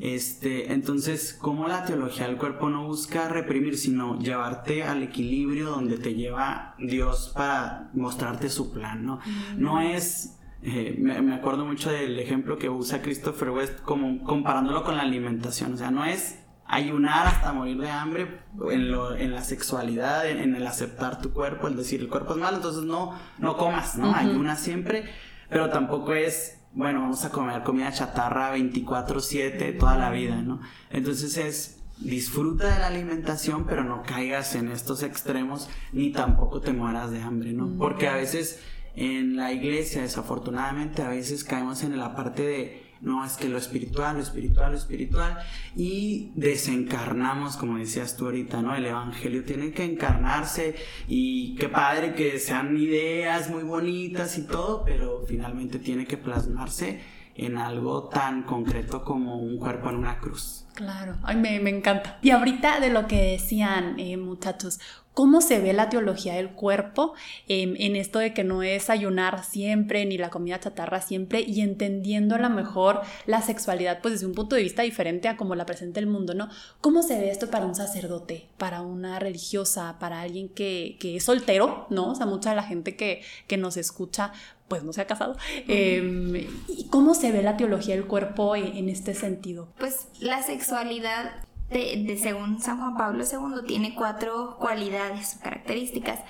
[0.00, 5.98] Este, entonces, ¿cómo la teología del cuerpo no busca reprimir, sino llevarte al equilibrio donde
[5.98, 9.20] te lleva Dios para mostrarte su plan, ¿no?
[9.58, 14.96] No es eh, me, acuerdo mucho del ejemplo que usa Christopher West como comparándolo con
[14.96, 18.40] la alimentación, o sea, no es ayunar hasta morir de hambre
[18.70, 22.38] en, lo, en la sexualidad, en, el aceptar tu cuerpo, el decir el cuerpo es
[22.38, 24.14] malo, entonces no, no comas, ¿no?
[24.14, 25.04] Ayuna siempre,
[25.48, 30.60] pero tampoco es, bueno, vamos a comer comida chatarra 24/7 toda la vida, ¿no?
[30.90, 36.72] Entonces es disfruta de la alimentación, pero no caigas en estos extremos ni tampoco te
[36.72, 37.76] mueras de hambre, ¿no?
[37.78, 38.60] Porque a veces
[38.96, 43.58] en la iglesia, desafortunadamente, a veces caemos en la parte de no, es que lo
[43.58, 45.38] espiritual, lo espiritual, lo espiritual,
[45.76, 48.74] y desencarnamos, como decías tú ahorita, ¿no?
[48.74, 50.74] El Evangelio tiene que encarnarse
[51.06, 57.00] y qué padre que sean ideas muy bonitas y todo, pero finalmente tiene que plasmarse
[57.34, 60.66] en algo tan concreto como un cuerpo en una cruz.
[60.74, 62.18] Claro, ay, me, encanta.
[62.22, 64.78] Y ahorita de lo que decían eh, muchachos,
[65.16, 67.14] cómo se ve la teología del cuerpo
[67.48, 71.62] em, en esto de que no es ayunar siempre ni la comida chatarra siempre y
[71.62, 75.54] entendiendo a lo mejor la sexualidad pues desde un punto de vista diferente a como
[75.54, 76.50] la presenta el mundo, ¿no?
[76.82, 81.86] ¿Cómo se ve esto para un sacerdote, para una religiosa, para alguien que, es soltero,
[81.88, 82.10] ¿no?
[82.10, 84.32] O sea, mucha de la gente que, que nos escucha
[84.68, 85.36] pues no se ha casado.
[85.68, 89.68] Em, ¿Y cómo se ve la teología del cuerpo en, este sentido?
[89.78, 96.20] Pues la sexualidad de, según San Juan Pablo II tiene cuatro cualidades, características,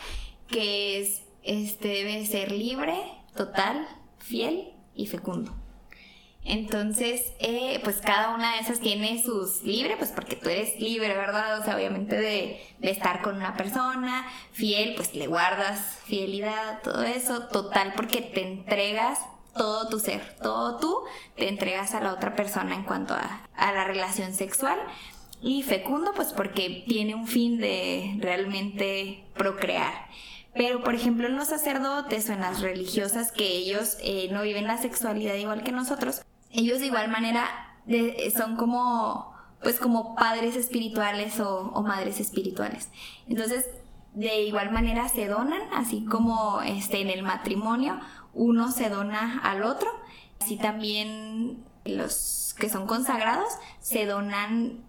[0.49, 2.96] que es, este, debe ser libre,
[3.37, 3.87] total,
[4.18, 5.55] fiel y fecundo.
[6.49, 11.09] Entonces, eh, pues cada una de esas tiene sus libre, pues porque tú eres libre,
[11.16, 11.59] ¿verdad?
[11.59, 17.03] O sea, obviamente de, de, estar con una persona, fiel, pues le guardas fidelidad, todo
[17.03, 19.18] eso, total, porque te entregas
[19.57, 21.03] todo tu ser, todo tú
[21.35, 24.79] te entregas a la otra persona en cuanto a, a la relación sexual.
[25.42, 29.92] Y fecundo, pues porque tiene un fin de realmente procrear.
[30.55, 34.66] Pero, por ejemplo, en los sacerdotes o en las religiosas que ellos eh, no viven
[34.66, 37.46] la sexualidad igual que nosotros, ellos de igual manera
[38.37, 42.90] son como, pues como padres espirituales o, o, madres espirituales.
[43.29, 43.66] Entonces,
[44.14, 48.01] de igual manera se donan, así como este, en el matrimonio,
[48.33, 49.90] uno se dona al otro.
[50.40, 53.49] Así también los que son consagrados
[53.81, 54.86] se donan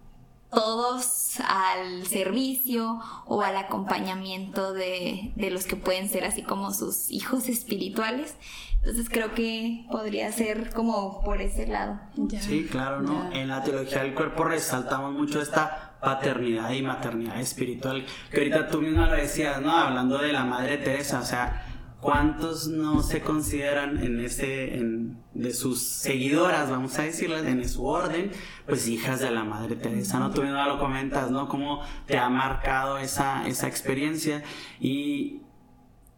[0.50, 7.48] todos al servicio o al acompañamiento de, los que pueden ser así como sus hijos
[7.48, 8.36] espirituales.
[8.76, 11.98] Entonces creo que podría ser como por ese lado.
[12.40, 13.30] sí, claro, ¿no?
[13.32, 18.80] En la teología del cuerpo resaltamos mucho esta paternidad y maternidad espiritual, que ahorita tú
[18.80, 19.76] misma lo decías, ¿no?
[19.76, 21.67] Hablando de la Madre Teresa, o sea,
[22.00, 27.84] ¿Cuántos no se consideran en ese, en, de sus seguidoras, vamos a decirles, en su
[27.86, 28.30] orden,
[28.66, 30.30] pues hijas de la Madre Teresa, ¿no?
[30.30, 31.48] Tú mismo lo comentas, ¿no?
[31.48, 34.44] Cómo te ha marcado esa, esa experiencia.
[34.78, 35.42] Y,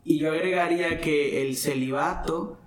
[0.04, 2.58] y yo agregaría que el celibato,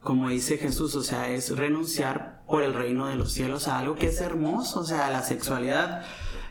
[0.00, 3.96] como dice Jesús, o sea, es renunciar por el reino de los cielos a algo
[3.96, 6.04] que es hermoso, o sea, la sexualidad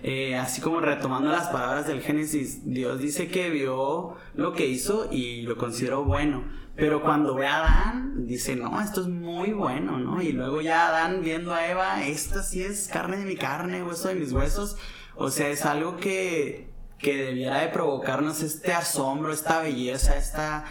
[0.03, 5.07] eh, así como retomando las palabras del Génesis, Dios dice que vio lo que hizo
[5.11, 6.43] y lo consideró bueno.
[6.75, 10.21] Pero cuando ve a Adán, dice, no, esto es muy bueno, ¿no?
[10.21, 14.07] Y luego ya Adán viendo a Eva, esta sí es carne de mi carne, hueso
[14.07, 14.77] de mis huesos.
[15.15, 20.65] O sea, es algo que, que debiera de provocarnos este asombro, esta belleza, esta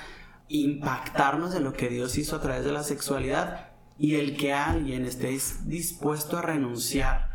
[0.49, 5.05] impactarnos en lo que Dios hizo a través de la sexualidad y el que alguien
[5.05, 7.30] esté dispuesto a renunciar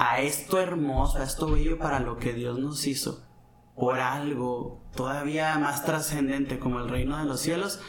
[0.00, 3.26] a esto hermoso, a esto bello para lo que Dios nos hizo,
[3.74, 7.80] por algo todavía más trascendente como el reino de los cielos,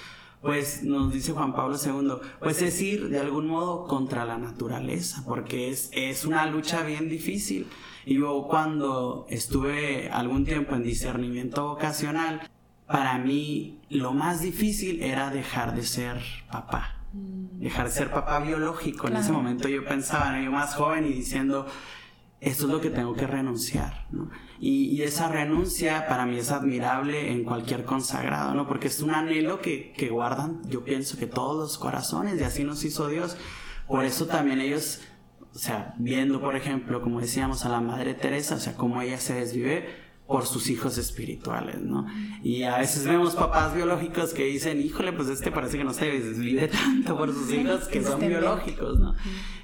[0.41, 5.23] pues nos dice Juan Pablo II, pues es ir de algún modo contra la naturaleza,
[5.27, 7.67] porque es, es una lucha bien difícil.
[8.05, 12.49] Y yo cuando estuve algún tiempo en discernimiento vocacional,
[12.87, 16.19] para mí lo más difícil era dejar de ser
[16.51, 17.59] papá, mm.
[17.59, 19.09] dejar de ser papá biológico.
[19.09, 21.67] En ese momento yo pensaba, yo más joven y diciendo,
[22.41, 24.29] esto es lo que tengo que renunciar, ¿no?
[24.59, 28.67] Y, esa renuncia para mí es admirable en cualquier consagrado, ¿no?
[28.67, 32.63] Porque es un anhelo que, que, guardan, yo pienso que todos los corazones, y así
[32.63, 33.37] nos hizo Dios.
[33.87, 35.01] Por eso también ellos,
[35.53, 39.17] o sea, viendo, por ejemplo, como decíamos, a la Madre Teresa, o sea, cómo ella
[39.17, 42.05] se desvive, por sus hijos espirituales, ¿no?
[42.43, 46.07] Y a veces vemos papás biológicos que dicen, híjole, pues este parece que no se
[46.07, 49.15] vive tanto por sus hijos que son biológicos, ¿no?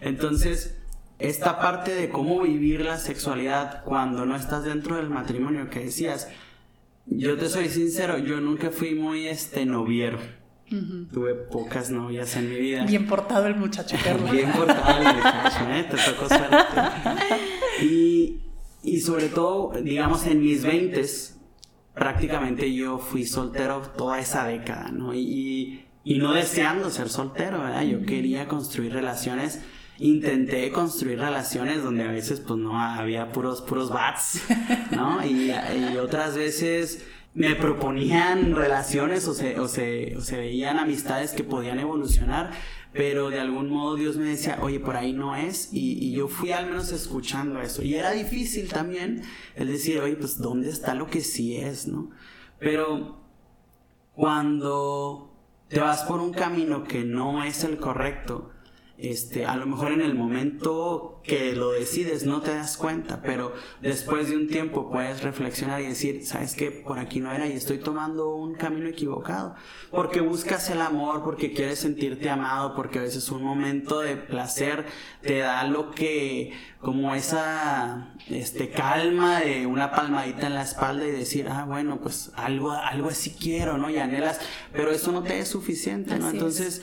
[0.02, 0.76] Entonces,
[1.20, 6.30] esta parte de cómo vivir la sexualidad cuando no estás dentro del matrimonio que decías,
[7.06, 10.20] yo te soy sincero, yo nunca fui muy este noviero.
[11.14, 12.86] Tuve pocas novias en mi vida.
[12.86, 13.96] Bien portado el muchacho,
[14.32, 15.88] Bien portado el muchacho, ¿eh?
[15.90, 16.58] Te tocó suerte.
[17.84, 18.42] Y,
[18.82, 21.40] y sobre todo, digamos, en mis veintes,
[21.94, 25.14] prácticamente yo fui soltero toda esa década, ¿no?
[25.14, 27.84] Y, y, no deseando ser soltero, ¿verdad?
[27.84, 29.62] Yo quería construir relaciones
[30.00, 34.42] intenté construir relaciones donde a veces pues no había puros puros bats,
[34.92, 35.26] ¿no?
[35.26, 35.52] Y,
[35.98, 41.80] otras veces me proponían relaciones o se, o, se, o se veían amistades que podían
[41.80, 42.52] evolucionar,
[42.94, 46.28] pero de algún modo Dios me decía, oye, por ahí no es, y, y, yo
[46.28, 47.82] fui al menos escuchando eso.
[47.82, 49.24] Y era difícil también
[49.56, 52.12] el decir, oye, pues ¿dónde está lo que sí es, no?
[52.60, 53.22] Pero
[54.14, 55.34] cuando
[55.68, 58.52] te vas por un camino que no es el correcto,
[58.98, 63.54] este, a lo mejor en el momento que lo decides no te das cuenta, pero
[63.82, 67.52] después de un tiempo puedes reflexionar y decir, sabes que por aquí no era y
[67.52, 69.56] estoy tomando un camino equivocado,
[69.92, 74.86] porque buscas el amor, porque quieres sentirte amado, porque a veces un momento de placer
[75.22, 81.12] te da lo que, como esa, este, calma de una palmadita en la espalda y
[81.12, 83.90] decir, ah, bueno, pues algo, algo así quiero, ¿no?
[83.90, 84.40] Y anhelas,
[84.72, 86.30] pero eso no te es suficiente, ¿no?
[86.30, 86.82] Entonces,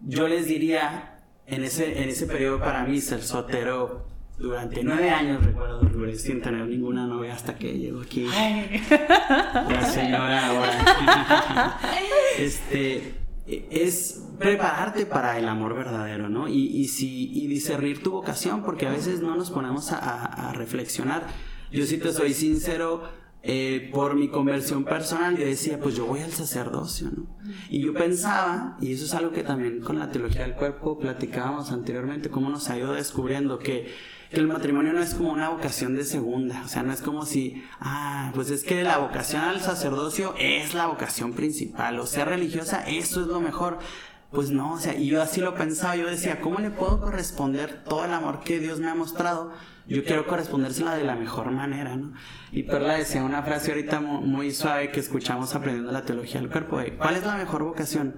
[0.00, 1.13] yo les diría,
[1.46, 4.06] en ese, en ese periodo para mí ser soltero
[4.38, 5.80] durante nueve años, recuerdo,
[6.16, 11.78] sin tener ninguna novia hasta que llegó aquí la señora ahora.
[12.38, 13.14] este,
[13.46, 16.48] es prepararte para el amor verdadero, ¿no?
[16.48, 20.52] Y, y, si, y discernir tu vocación, porque a veces no nos ponemos a, a
[20.52, 21.26] reflexionar.
[21.70, 23.02] Yo sí te soy sincero,
[23.46, 27.26] eh, por mi conversión personal, yo decía, pues yo voy al sacerdocio, ¿no?
[27.68, 31.70] Y yo pensaba, y eso es algo que también con la teología del cuerpo platicábamos
[31.70, 33.92] anteriormente, cómo nos ha ido descubriendo que,
[34.30, 37.62] el matrimonio no es como una vocación de segunda, o sea, no es como si,
[37.78, 42.84] ah, pues es que la vocación al sacerdocio es la vocación principal, o sea, religiosa,
[42.88, 43.78] eso es lo mejor.
[44.32, 47.84] Pues no, o sea, y yo así lo pensaba, yo decía, ¿cómo le puedo corresponder
[47.84, 49.52] todo el amor que Dios me ha mostrado?
[49.86, 52.14] Yo quiero correspondérsela de la mejor manera, ¿no?
[52.52, 56.80] Y Perla decía una frase ahorita muy, suave que escuchamos aprendiendo la teología del cuerpo.
[56.98, 58.16] ¿Cuál es la mejor vocación?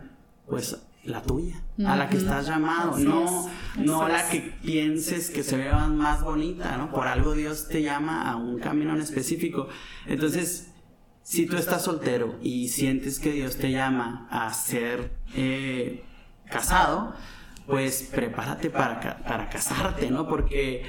[0.48, 5.56] Pues la tuya, a la que estás llamado, no, no la que pienses que se
[5.56, 6.90] vea más bonita, ¿no?
[6.90, 9.68] Por algo Dios te llama a un camino en específico.
[10.06, 10.72] Entonces,
[11.22, 16.04] si tú estás soltero y sientes que Dios te llama a ser eh,
[16.48, 17.14] casado,
[17.66, 20.28] pues prepárate para, para casarte, ¿no?
[20.28, 20.84] Porque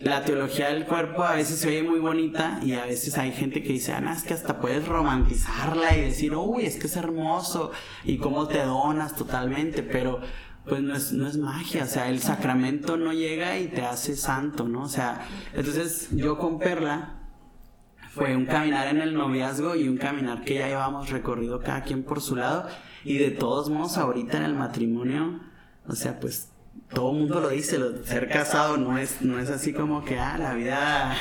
[0.00, 3.62] la teología del cuerpo a veces se oye muy bonita y a veces hay gente
[3.62, 7.70] que dice, Ana, es que hasta puedes romantizarla y decir, uy, es que es hermoso
[8.04, 10.20] y cómo te donas totalmente, pero
[10.64, 14.16] pues no es, no es magia, o sea, el sacramento no llega y te hace
[14.16, 14.84] santo, ¿no?
[14.84, 17.16] O sea, entonces yo con Perla
[18.10, 22.04] fue un caminar en el noviazgo y un caminar que ya llevamos recorrido cada quien
[22.04, 22.66] por su lado
[23.04, 25.40] y de todos modos ahorita en el matrimonio,
[25.86, 26.49] o sea, pues
[26.92, 30.36] todo el mundo lo dice, ser casado no es, no es así como que, ah,
[30.38, 31.16] la vida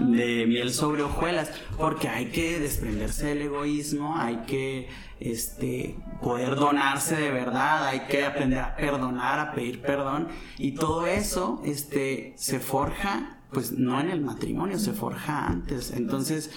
[0.00, 4.88] de miel sobre hojuelas, porque hay que desprenderse del egoísmo, hay que
[5.20, 10.28] este, poder donarse de verdad, hay que aprender a perdonar, a pedir perdón,
[10.58, 15.92] y todo eso este, se forja, pues no en el matrimonio, se forja antes.
[15.92, 16.50] Entonces,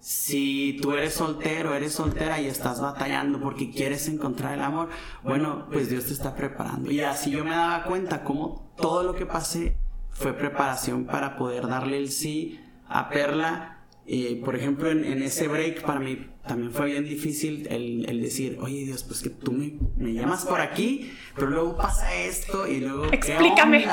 [0.00, 4.88] si tú eres soltero, eres soltera y estás batallando porque quieres encontrar el amor,
[5.22, 6.90] bueno, pues Dios te está preparando.
[6.90, 9.76] Y así yo me daba cuenta cómo todo lo que pasé
[10.08, 13.79] fue preparación para poder darle el sí a Perla.
[14.12, 18.84] Eh, por ejemplo, en, ese break para mí también fue bien difícil el, decir, oye
[18.84, 23.04] Dios, pues que tú me, llamas por aquí, pero luego pasa esto y luego...
[23.12, 23.86] Explícame.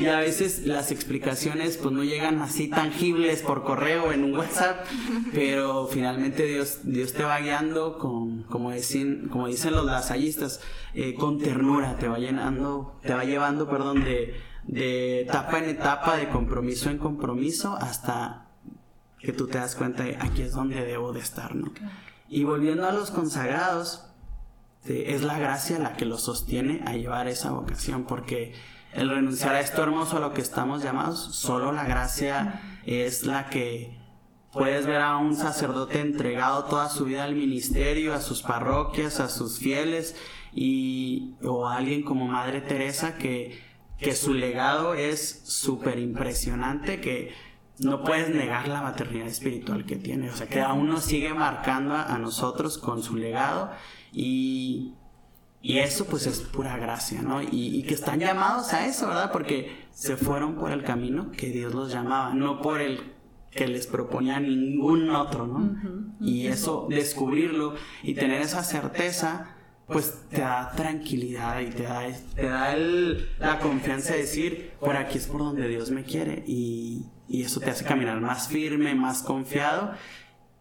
[0.00, 4.86] Y a veces las explicaciones pues no llegan así tangibles por correo en un WhatsApp,
[5.34, 10.62] pero finalmente Dios, Dios te va guiando con, como dicen, como dicen los lasallistas,
[10.94, 16.16] eh, con ternura, te va llenando, te va llevando, perdón, de, de etapa en etapa,
[16.16, 18.46] de compromiso en compromiso, hasta
[19.20, 21.72] que tú te das cuenta de aquí es donde debo de estar, ¿no?
[22.28, 24.06] Y volviendo a los consagrados,
[24.84, 28.54] es la gracia la que los sostiene a llevar esa vocación, porque
[28.92, 33.48] el renunciar a esto hermoso a lo que estamos llamados, solo la gracia es la
[33.50, 33.98] que
[34.52, 39.28] puedes ver a un sacerdote entregado toda su vida al ministerio, a sus parroquias, a
[39.28, 40.16] sus fieles,
[40.52, 43.60] y, o a alguien como Madre Teresa que,
[43.98, 47.32] que su legado es súper impresionante, que
[47.80, 51.94] no puedes negar la maternidad espiritual que tiene, o sea, que aún nos sigue marcando
[51.94, 53.70] a, nosotros con su legado
[54.12, 54.92] y,
[55.62, 57.40] y, eso pues es pura gracia, ¿no?
[57.42, 59.32] Y, que están llamados a eso, ¿verdad?
[59.32, 63.14] Porque se fueron por el camino que Dios los llamaba, no por el
[63.50, 65.74] que les proponía ningún otro, ¿no?
[66.20, 69.56] Y eso, descubrirlo y tener esa certeza,
[69.86, 72.02] pues te da tranquilidad y te da,
[72.34, 77.06] te da la confianza de decir, por aquí es por donde Dios me quiere y,
[77.30, 79.92] y eso te hace caminar más firme, más confiado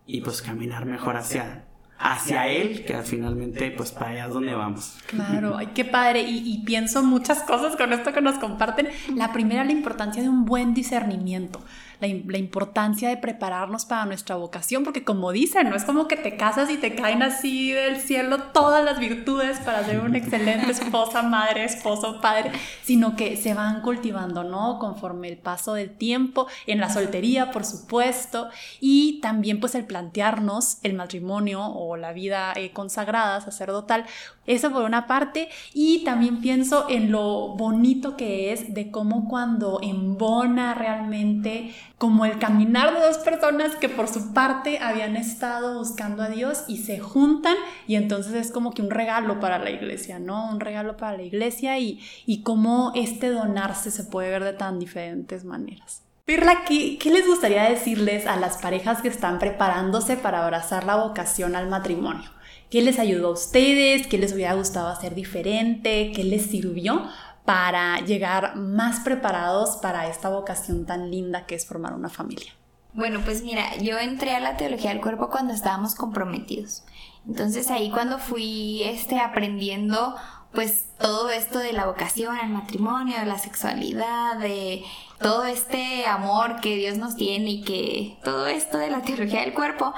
[0.06, 1.66] y pues caminar mejor hacia,
[1.98, 4.96] hacia él, que finalmente pues para allá es donde vamos.
[5.08, 6.22] Claro, ay, qué padre.
[6.22, 8.88] Y, y, pienso muchas cosas con esto que nos comparten.
[9.16, 11.60] La primera, la importancia de un buen discernimiento
[12.00, 16.38] la, importancia de prepararnos para nuestra vocación, porque como dicen, no es como que te
[16.38, 21.22] casas y te caen así del cielo todas las virtudes para ser una excelente esposa,
[21.24, 22.52] madre, esposo, padre,
[22.84, 24.80] sino que se van cultivando, ¿no?
[24.80, 30.78] Conforme el paso del tiempo, en la soltería, por supuesto, y también pues el plantearnos
[30.84, 34.06] el matrimonio o la vida eh, consagrada, sacerdotal,
[34.46, 39.80] eso por una parte, y también pienso en lo bonito que es de cómo cuando
[39.82, 46.24] embona realmente como el caminar de dos personas que por su parte habían estado buscando
[46.24, 47.56] a Dios y se juntan
[47.88, 50.50] y entonces es como que un regalo para la iglesia, ¿no?
[50.50, 54.80] Un regalo para la iglesia y, y cómo este donarse se puede ver de tan
[54.80, 56.02] diferentes maneras.
[56.24, 60.96] Pirla, ¿qué, ¿qué les gustaría decirles a las parejas que están preparándose para abrazar la
[60.96, 62.30] vocación al matrimonio?
[62.70, 64.06] ¿Qué les ayudó a ustedes?
[64.08, 66.12] ¿Qué les hubiera gustado hacer diferente?
[66.16, 67.10] ¿Qué les sirvió?
[67.46, 72.54] Para llegar más preparados para esta vocación tan linda que es formar una familia?
[72.94, 76.84] Bueno, pues mira, yo entré a la teología del cuerpo cuando estábamos comprometidos.
[77.28, 80.16] Entonces ahí cuando fui este aprendiendo
[80.52, 84.84] pues todo esto de la vocación, el matrimonio, de la sexualidad, de
[85.22, 89.54] todo este amor que Dios nos tiene y que todo esto de la teología del
[89.54, 89.94] cuerpo,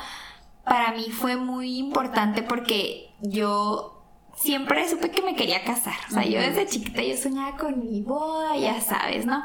[0.66, 4.01] para mí fue muy importante porque yo
[4.42, 5.96] siempre supe que me quería casar.
[6.10, 9.44] O sea, yo desde chiquita yo soñaba con mi boda, ya sabes, ¿no?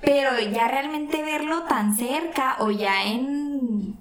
[0.00, 3.96] Pero ya realmente verlo tan cerca o ya en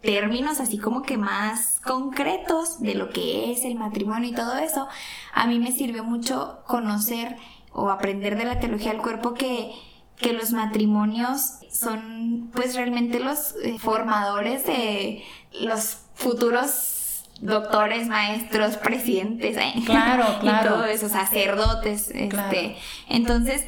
[0.00, 4.88] términos así como que más concretos de lo que es el matrimonio y todo eso,
[5.34, 7.36] a mí me sirvió mucho conocer
[7.72, 9.72] o aprender de la teología del cuerpo que,
[10.16, 15.24] que los matrimonios son pues realmente los eh, formadores de
[15.60, 16.95] los futuros
[17.40, 19.74] doctores, maestros, presidentes, ¿eh?
[19.84, 20.66] claro, claro.
[20.66, 22.76] y todo eso, sacerdotes, este.
[23.08, 23.64] Entonces,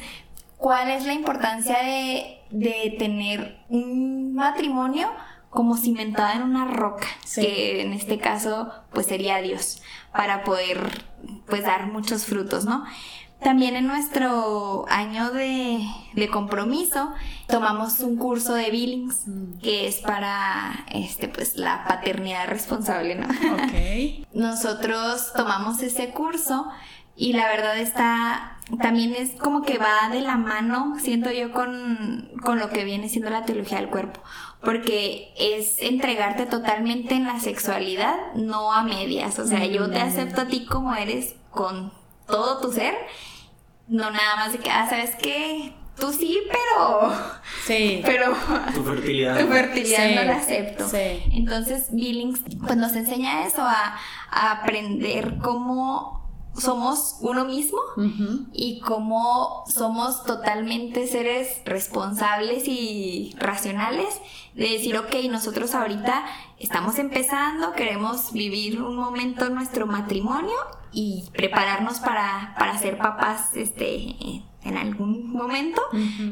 [0.57, 5.09] ¿cuál es la importancia de, de tener un matrimonio
[5.49, 7.07] como cimentado en una roca?
[7.35, 11.05] Que en este caso, pues sería Dios, para poder,
[11.47, 12.85] pues, dar muchos frutos, ¿no?
[13.41, 15.79] También en nuestro año de,
[16.29, 17.13] compromiso
[17.47, 19.25] tomamos un curso de Billings
[19.61, 23.27] que es para este pues la paternidad responsable, ¿no?
[23.65, 24.25] Okay.
[24.33, 26.67] Nosotros tomamos ese curso
[27.15, 32.29] y la verdad está también es como que va de la mano, siento yo, con,
[32.43, 34.21] con lo que viene siendo la teología del cuerpo.
[34.61, 39.39] Porque es entregarte totalmente en la sexualidad, no a medias.
[39.39, 40.07] O sea, yo te mm.
[40.07, 41.91] acepto a ti como eres con
[42.27, 42.93] todo tu ser
[43.89, 45.73] no nada más de que, ah, ¿sabes qué?
[45.99, 47.13] Tú sí, pero...
[47.65, 48.01] Sí.
[48.05, 48.33] Pero...
[48.73, 49.39] Tu fertilidad.
[49.39, 50.87] Tu fertilidad no la acepto.
[50.87, 51.23] Sí.
[51.33, 53.97] Entonces, Billings, pues nos enseña eso, a,
[54.31, 56.19] aprender cómo
[56.55, 57.79] somos uno mismo
[58.53, 64.19] y cómo somos totalmente seres responsables y racionales
[64.55, 66.25] de decir, ok, nosotros ahorita
[66.59, 70.57] estamos empezando, queremos vivir un momento en nuestro matrimonio
[70.91, 75.81] y prepararnos para, para ser papás este, en algún momento,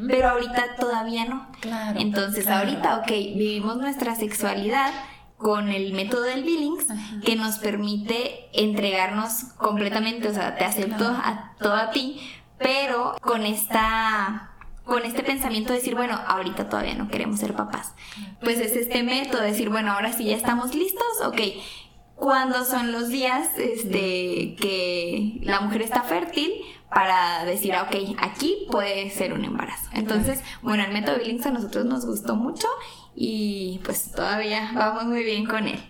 [0.06, 1.48] pero ahorita todavía no.
[1.60, 4.92] Claro, Entonces ahorita, ok, vivimos nuestra sexualidad
[5.36, 6.86] con el método del Billings
[7.24, 12.20] que nos permite entregarnos completamente, o sea, te acepto a todo a ti,
[12.58, 14.44] pero con esta
[14.84, 17.92] con este pensamiento de decir, bueno, ahorita todavía no queremos ser papás.
[18.40, 21.40] Pues es este método de decir, bueno, ahora sí ya estamos listos, ok,
[22.14, 26.50] cuándo son los días este, que la mujer está fértil
[26.90, 29.88] para decir, ah, ok, aquí puede ser un embarazo.
[29.92, 32.66] Entonces, bueno, el método Billings a nosotros nos gustó mucho
[33.14, 35.80] y pues todavía vamos muy bien con él.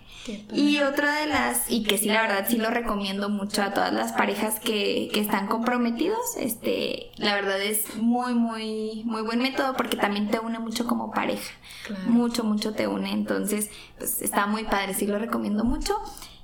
[0.53, 3.91] Y otra de las, y que sí, la verdad sí lo recomiendo mucho a todas
[3.91, 9.73] las parejas que, que están comprometidos, este, la verdad es muy, muy, muy buen método
[9.75, 11.51] porque también te une mucho como pareja.
[12.05, 13.11] Mucho, mucho te une.
[13.11, 15.95] Entonces, pues está muy padre, sí lo recomiendo mucho.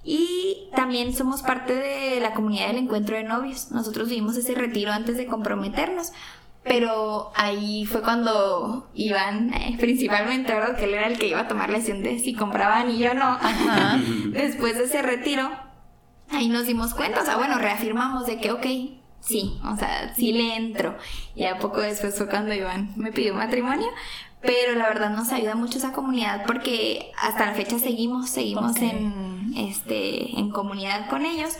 [0.08, 3.72] Y también somos parte de la comunidad del encuentro de novios.
[3.72, 6.12] Nosotros vivimos ese retiro antes de comprometernos
[6.66, 10.76] pero ahí fue cuando Iván, eh, principalmente, ¿verdad?
[10.76, 13.14] Que él era el que iba a tomar la decisión de si compraban y yo
[13.14, 13.38] no.
[14.32, 15.48] Después de ese retiro,
[16.32, 18.66] ahí nos dimos cuenta, o sea, bueno, reafirmamos de que, ok,
[19.20, 20.98] sí, o sea, sí le entro.
[21.36, 23.88] Y a poco después fue cuando Iván me pidió matrimonio,
[24.46, 29.54] pero la verdad nos ayuda mucho esa comunidad porque hasta la fecha seguimos, seguimos en,
[29.58, 31.56] este, en comunidad con ellos.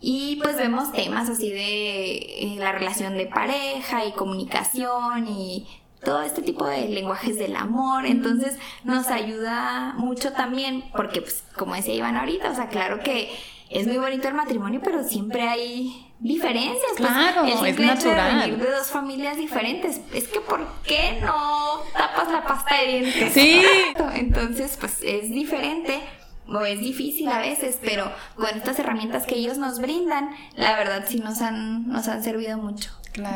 [0.00, 5.66] Y pues vemos temas así de eh, la relación de pareja y comunicación y
[6.04, 8.06] todo este tipo de lenguajes del amor.
[8.06, 13.30] Entonces nos ayuda mucho también porque, pues, como decía Iván ahorita, o sea, claro que
[13.70, 16.92] es muy bonito el matrimonio, pero siempre hay diferencias.
[16.96, 18.50] Pues, claro, es natural.
[18.58, 20.00] De de dos familias diferentes.
[20.14, 23.32] Es que, ¿por qué no tapas la pasta de dientes?
[23.32, 23.62] Sí.
[24.14, 26.00] Entonces, pues es diferente
[26.48, 31.04] o es difícil a veces, pero con estas herramientas que ellos nos brindan, la verdad
[31.08, 32.90] sí nos han, nos han servido mucho.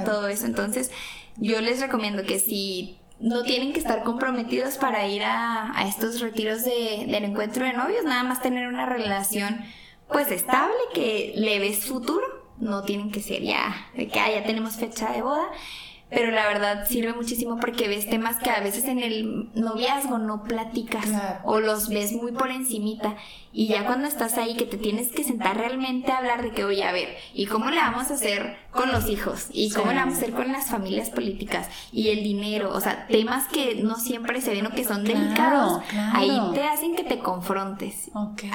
[0.04, 0.46] Todo eso.
[0.46, 0.90] Entonces,
[1.36, 6.64] yo les recomiendo que si no tienen que estar comprometidos para ir a, estos retiros
[6.64, 9.60] de, del encuentro de novios, nada más tener una relación
[10.08, 14.44] pues estable, que le ves futuro, no tienen que ser ya de que ah, ya
[14.44, 15.48] tenemos fecha de boda,
[16.08, 20.44] pero la verdad sirve muchísimo porque ves temas que a veces en el noviazgo no
[20.44, 21.04] platicas
[21.42, 23.16] o los ves muy por encimita.
[23.52, 26.64] Y ya cuando estás ahí que te tienes que sentar realmente a hablar de que
[26.64, 29.98] oye a ver y cómo le vamos a hacer con los hijos y cómo le
[29.98, 33.96] vamos a hacer con las familias políticas y el dinero o sea temas que no
[33.96, 35.80] siempre se ven o que son delicados.
[36.12, 38.10] ahí te hacen que te confrontes.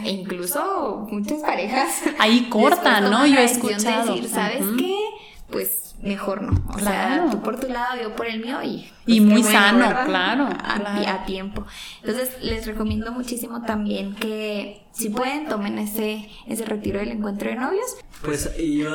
[0.06, 4.14] E incluso muchas parejas ahí cortan no yo he escuchado.
[4.14, 4.95] decir sabes qué
[5.52, 6.64] pues mejor no.
[6.74, 8.91] O sea, tú por tu lado, yo por el mío y...
[9.06, 11.66] y pues, muy sano, claro a, tiempo.
[12.02, 17.56] Entonces, les recomiendo muchísimo también que si pueden, tomen ese, ese retiro del encuentro de
[17.56, 17.97] novios.
[18.24, 18.91] Pues yo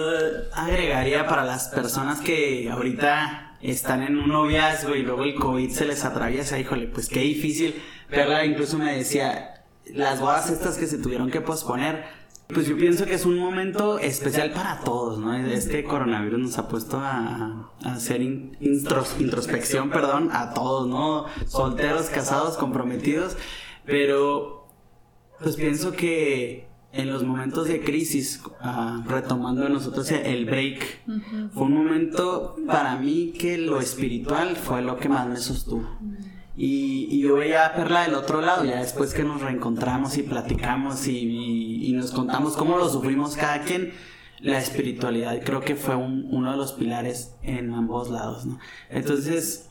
[0.54, 5.86] agregaría para las personas que ahorita están en un noviazgo y luego el COVID se
[5.86, 7.74] les atraviesa, híjole, pues qué difícil.
[8.08, 12.04] Perla incluso me decía, las bodas estas que se tuvieron que posponer,
[12.48, 15.34] pues yo pienso que es un momento especial para todos, ¿no?
[15.34, 21.26] Este coronavirus nos ha puesto a, hacer introspección, perdón, a todos, ¿no?
[21.46, 23.36] Solteros, casados, comprometidos,
[23.84, 24.68] pero
[25.40, 31.00] pues pienso que en los momentos de crisis, uh, retomando nosotros el break,
[31.52, 35.86] fue un momento para mí que lo espiritual fue lo que más me sostuvo.
[36.56, 41.06] Y, yo veía a Perla del otro lado, ya después que nos reencontramos y platicamos
[41.06, 43.92] y, nos contamos cómo lo sufrimos cada quien,
[44.40, 48.58] la espiritualidad creo que fue uno de los pilares en ambos lados, ¿no?
[48.90, 49.70] Entonces,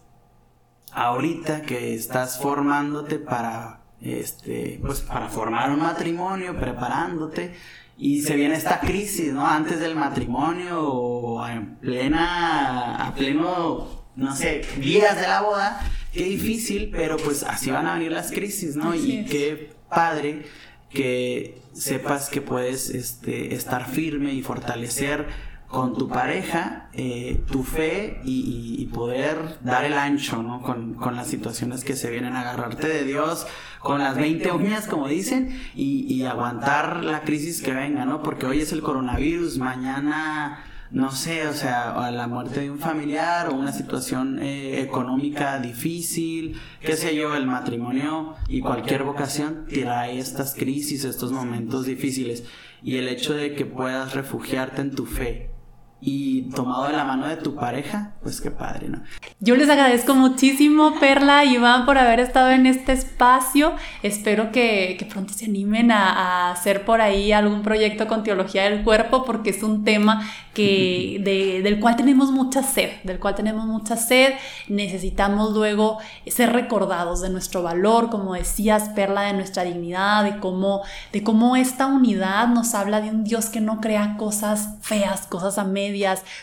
[0.91, 7.53] ahorita que estás formándote para, este, pues para formar un matrimonio, preparándote,
[7.97, 9.45] y se viene esta crisis, ¿no?
[9.45, 15.79] Antes del matrimonio o en plena, a pleno, no sé, días de la boda,
[16.15, 18.95] qué difícil, pero pues así van a venir las crisis, ¿no?
[18.95, 20.43] y qué padre
[20.89, 25.27] que sepas que puedes este, estar firme y fortalecer
[25.67, 30.61] con tu pareja eh, tu fe y, poder dar el ancho, ¿no?
[30.61, 33.45] Con, con, las situaciones que se vienen, a agarrarte de Dios
[33.81, 38.23] con las 20 uñas, como dicen, y, y aguantar la crisis que venga, ¿no?
[38.23, 42.79] Porque hoy es el coronavirus, mañana no sé, o sea, a la muerte de un
[42.79, 49.65] familiar o una situación eh, económica difícil, qué sé yo, el matrimonio y cualquier vocación
[49.67, 52.43] trae estas crisis, estos momentos difíciles.
[52.83, 55.54] Y el hecho de que puedas refugiarte en tu fe
[56.01, 59.01] y tomado de la mano de tu pareja, pues qué padre, ¿no?
[59.39, 63.73] Yo les agradezco muchísimo, Perla y Iván, por haber estado en este espacio.
[64.03, 69.23] Espero que, pronto se animen a, hacer por ahí algún proyecto con teología del cuerpo,
[69.23, 70.21] porque es un tema
[70.53, 71.21] que,
[71.63, 74.33] del cual tenemos mucha sed, del cual tenemos mucha sed.
[74.67, 80.83] Necesitamos luego ser recordados de nuestro valor, como decías, Perla, de nuestra dignidad, de cómo,
[81.13, 85.57] de cómo esta unidad nos habla de un Dios que no crea cosas feas, cosas
[85.57, 85.94] a medio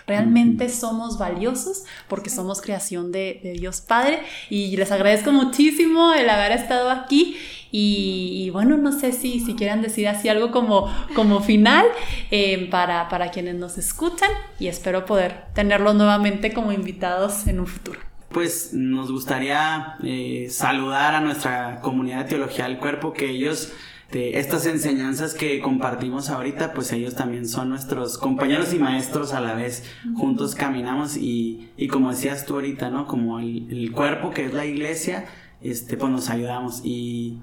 [0.06, 6.52] realmente somos valiosos porque somos creación de, Dios Padre y les agradezco muchísimo el haber
[6.52, 7.36] estado aquí
[7.74, 11.86] y, bueno, no sé si, si quieran decir así algo como, como final
[12.30, 14.30] eh, para, para quienes nos escuchan
[14.60, 17.98] y espero poder tenerlos nuevamente como invitados en un futuro.
[18.28, 23.72] Pues nos gustaría eh, saludar a nuestra comunidad de teología del cuerpo, que ellos
[24.12, 29.40] este, estas enseñanzas que compartimos ahorita, pues ellos también son nuestros compañeros y maestros a
[29.40, 29.84] la vez.
[30.16, 33.06] Juntos caminamos y, y como decías tú ahorita, ¿no?
[33.06, 35.24] Como el, cuerpo que es la iglesia,
[35.62, 36.82] este, pues nos ayudamos.
[36.84, 37.40] Y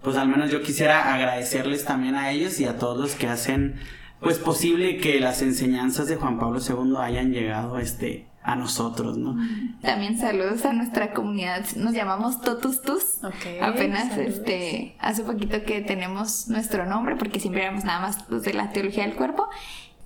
[0.00, 3.74] pues al menos yo quisiera agradecerles también a ellos y a todos los que hacen
[4.18, 9.36] pues posible que las enseñanzas de Juan Pablo II hayan llegado este, a nosotros, ¿no?
[9.82, 13.18] También saludos a nuestra comunidad, nos llamamos Totus Tus.
[13.60, 18.54] Apenas este hace poquito que tenemos nuestro nombre porque siempre éramos nada más los de
[18.54, 19.48] la teología del cuerpo.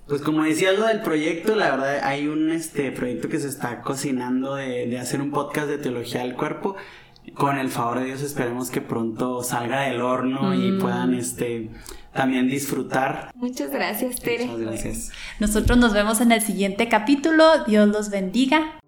[0.07, 3.81] Pues como decía lo del proyecto, la verdad hay un este proyecto que se está
[3.81, 6.75] cocinando de, de hacer un podcast de teología del cuerpo
[7.35, 10.79] con el favor de Dios esperemos que pronto salga del horno y mm.
[10.79, 11.69] puedan este
[12.13, 13.31] también disfrutar.
[13.35, 14.45] Muchas gracias, Tere.
[14.45, 15.11] Muchas gracias.
[15.39, 17.63] Nosotros nos vemos en el siguiente capítulo.
[17.65, 18.80] Dios los bendiga.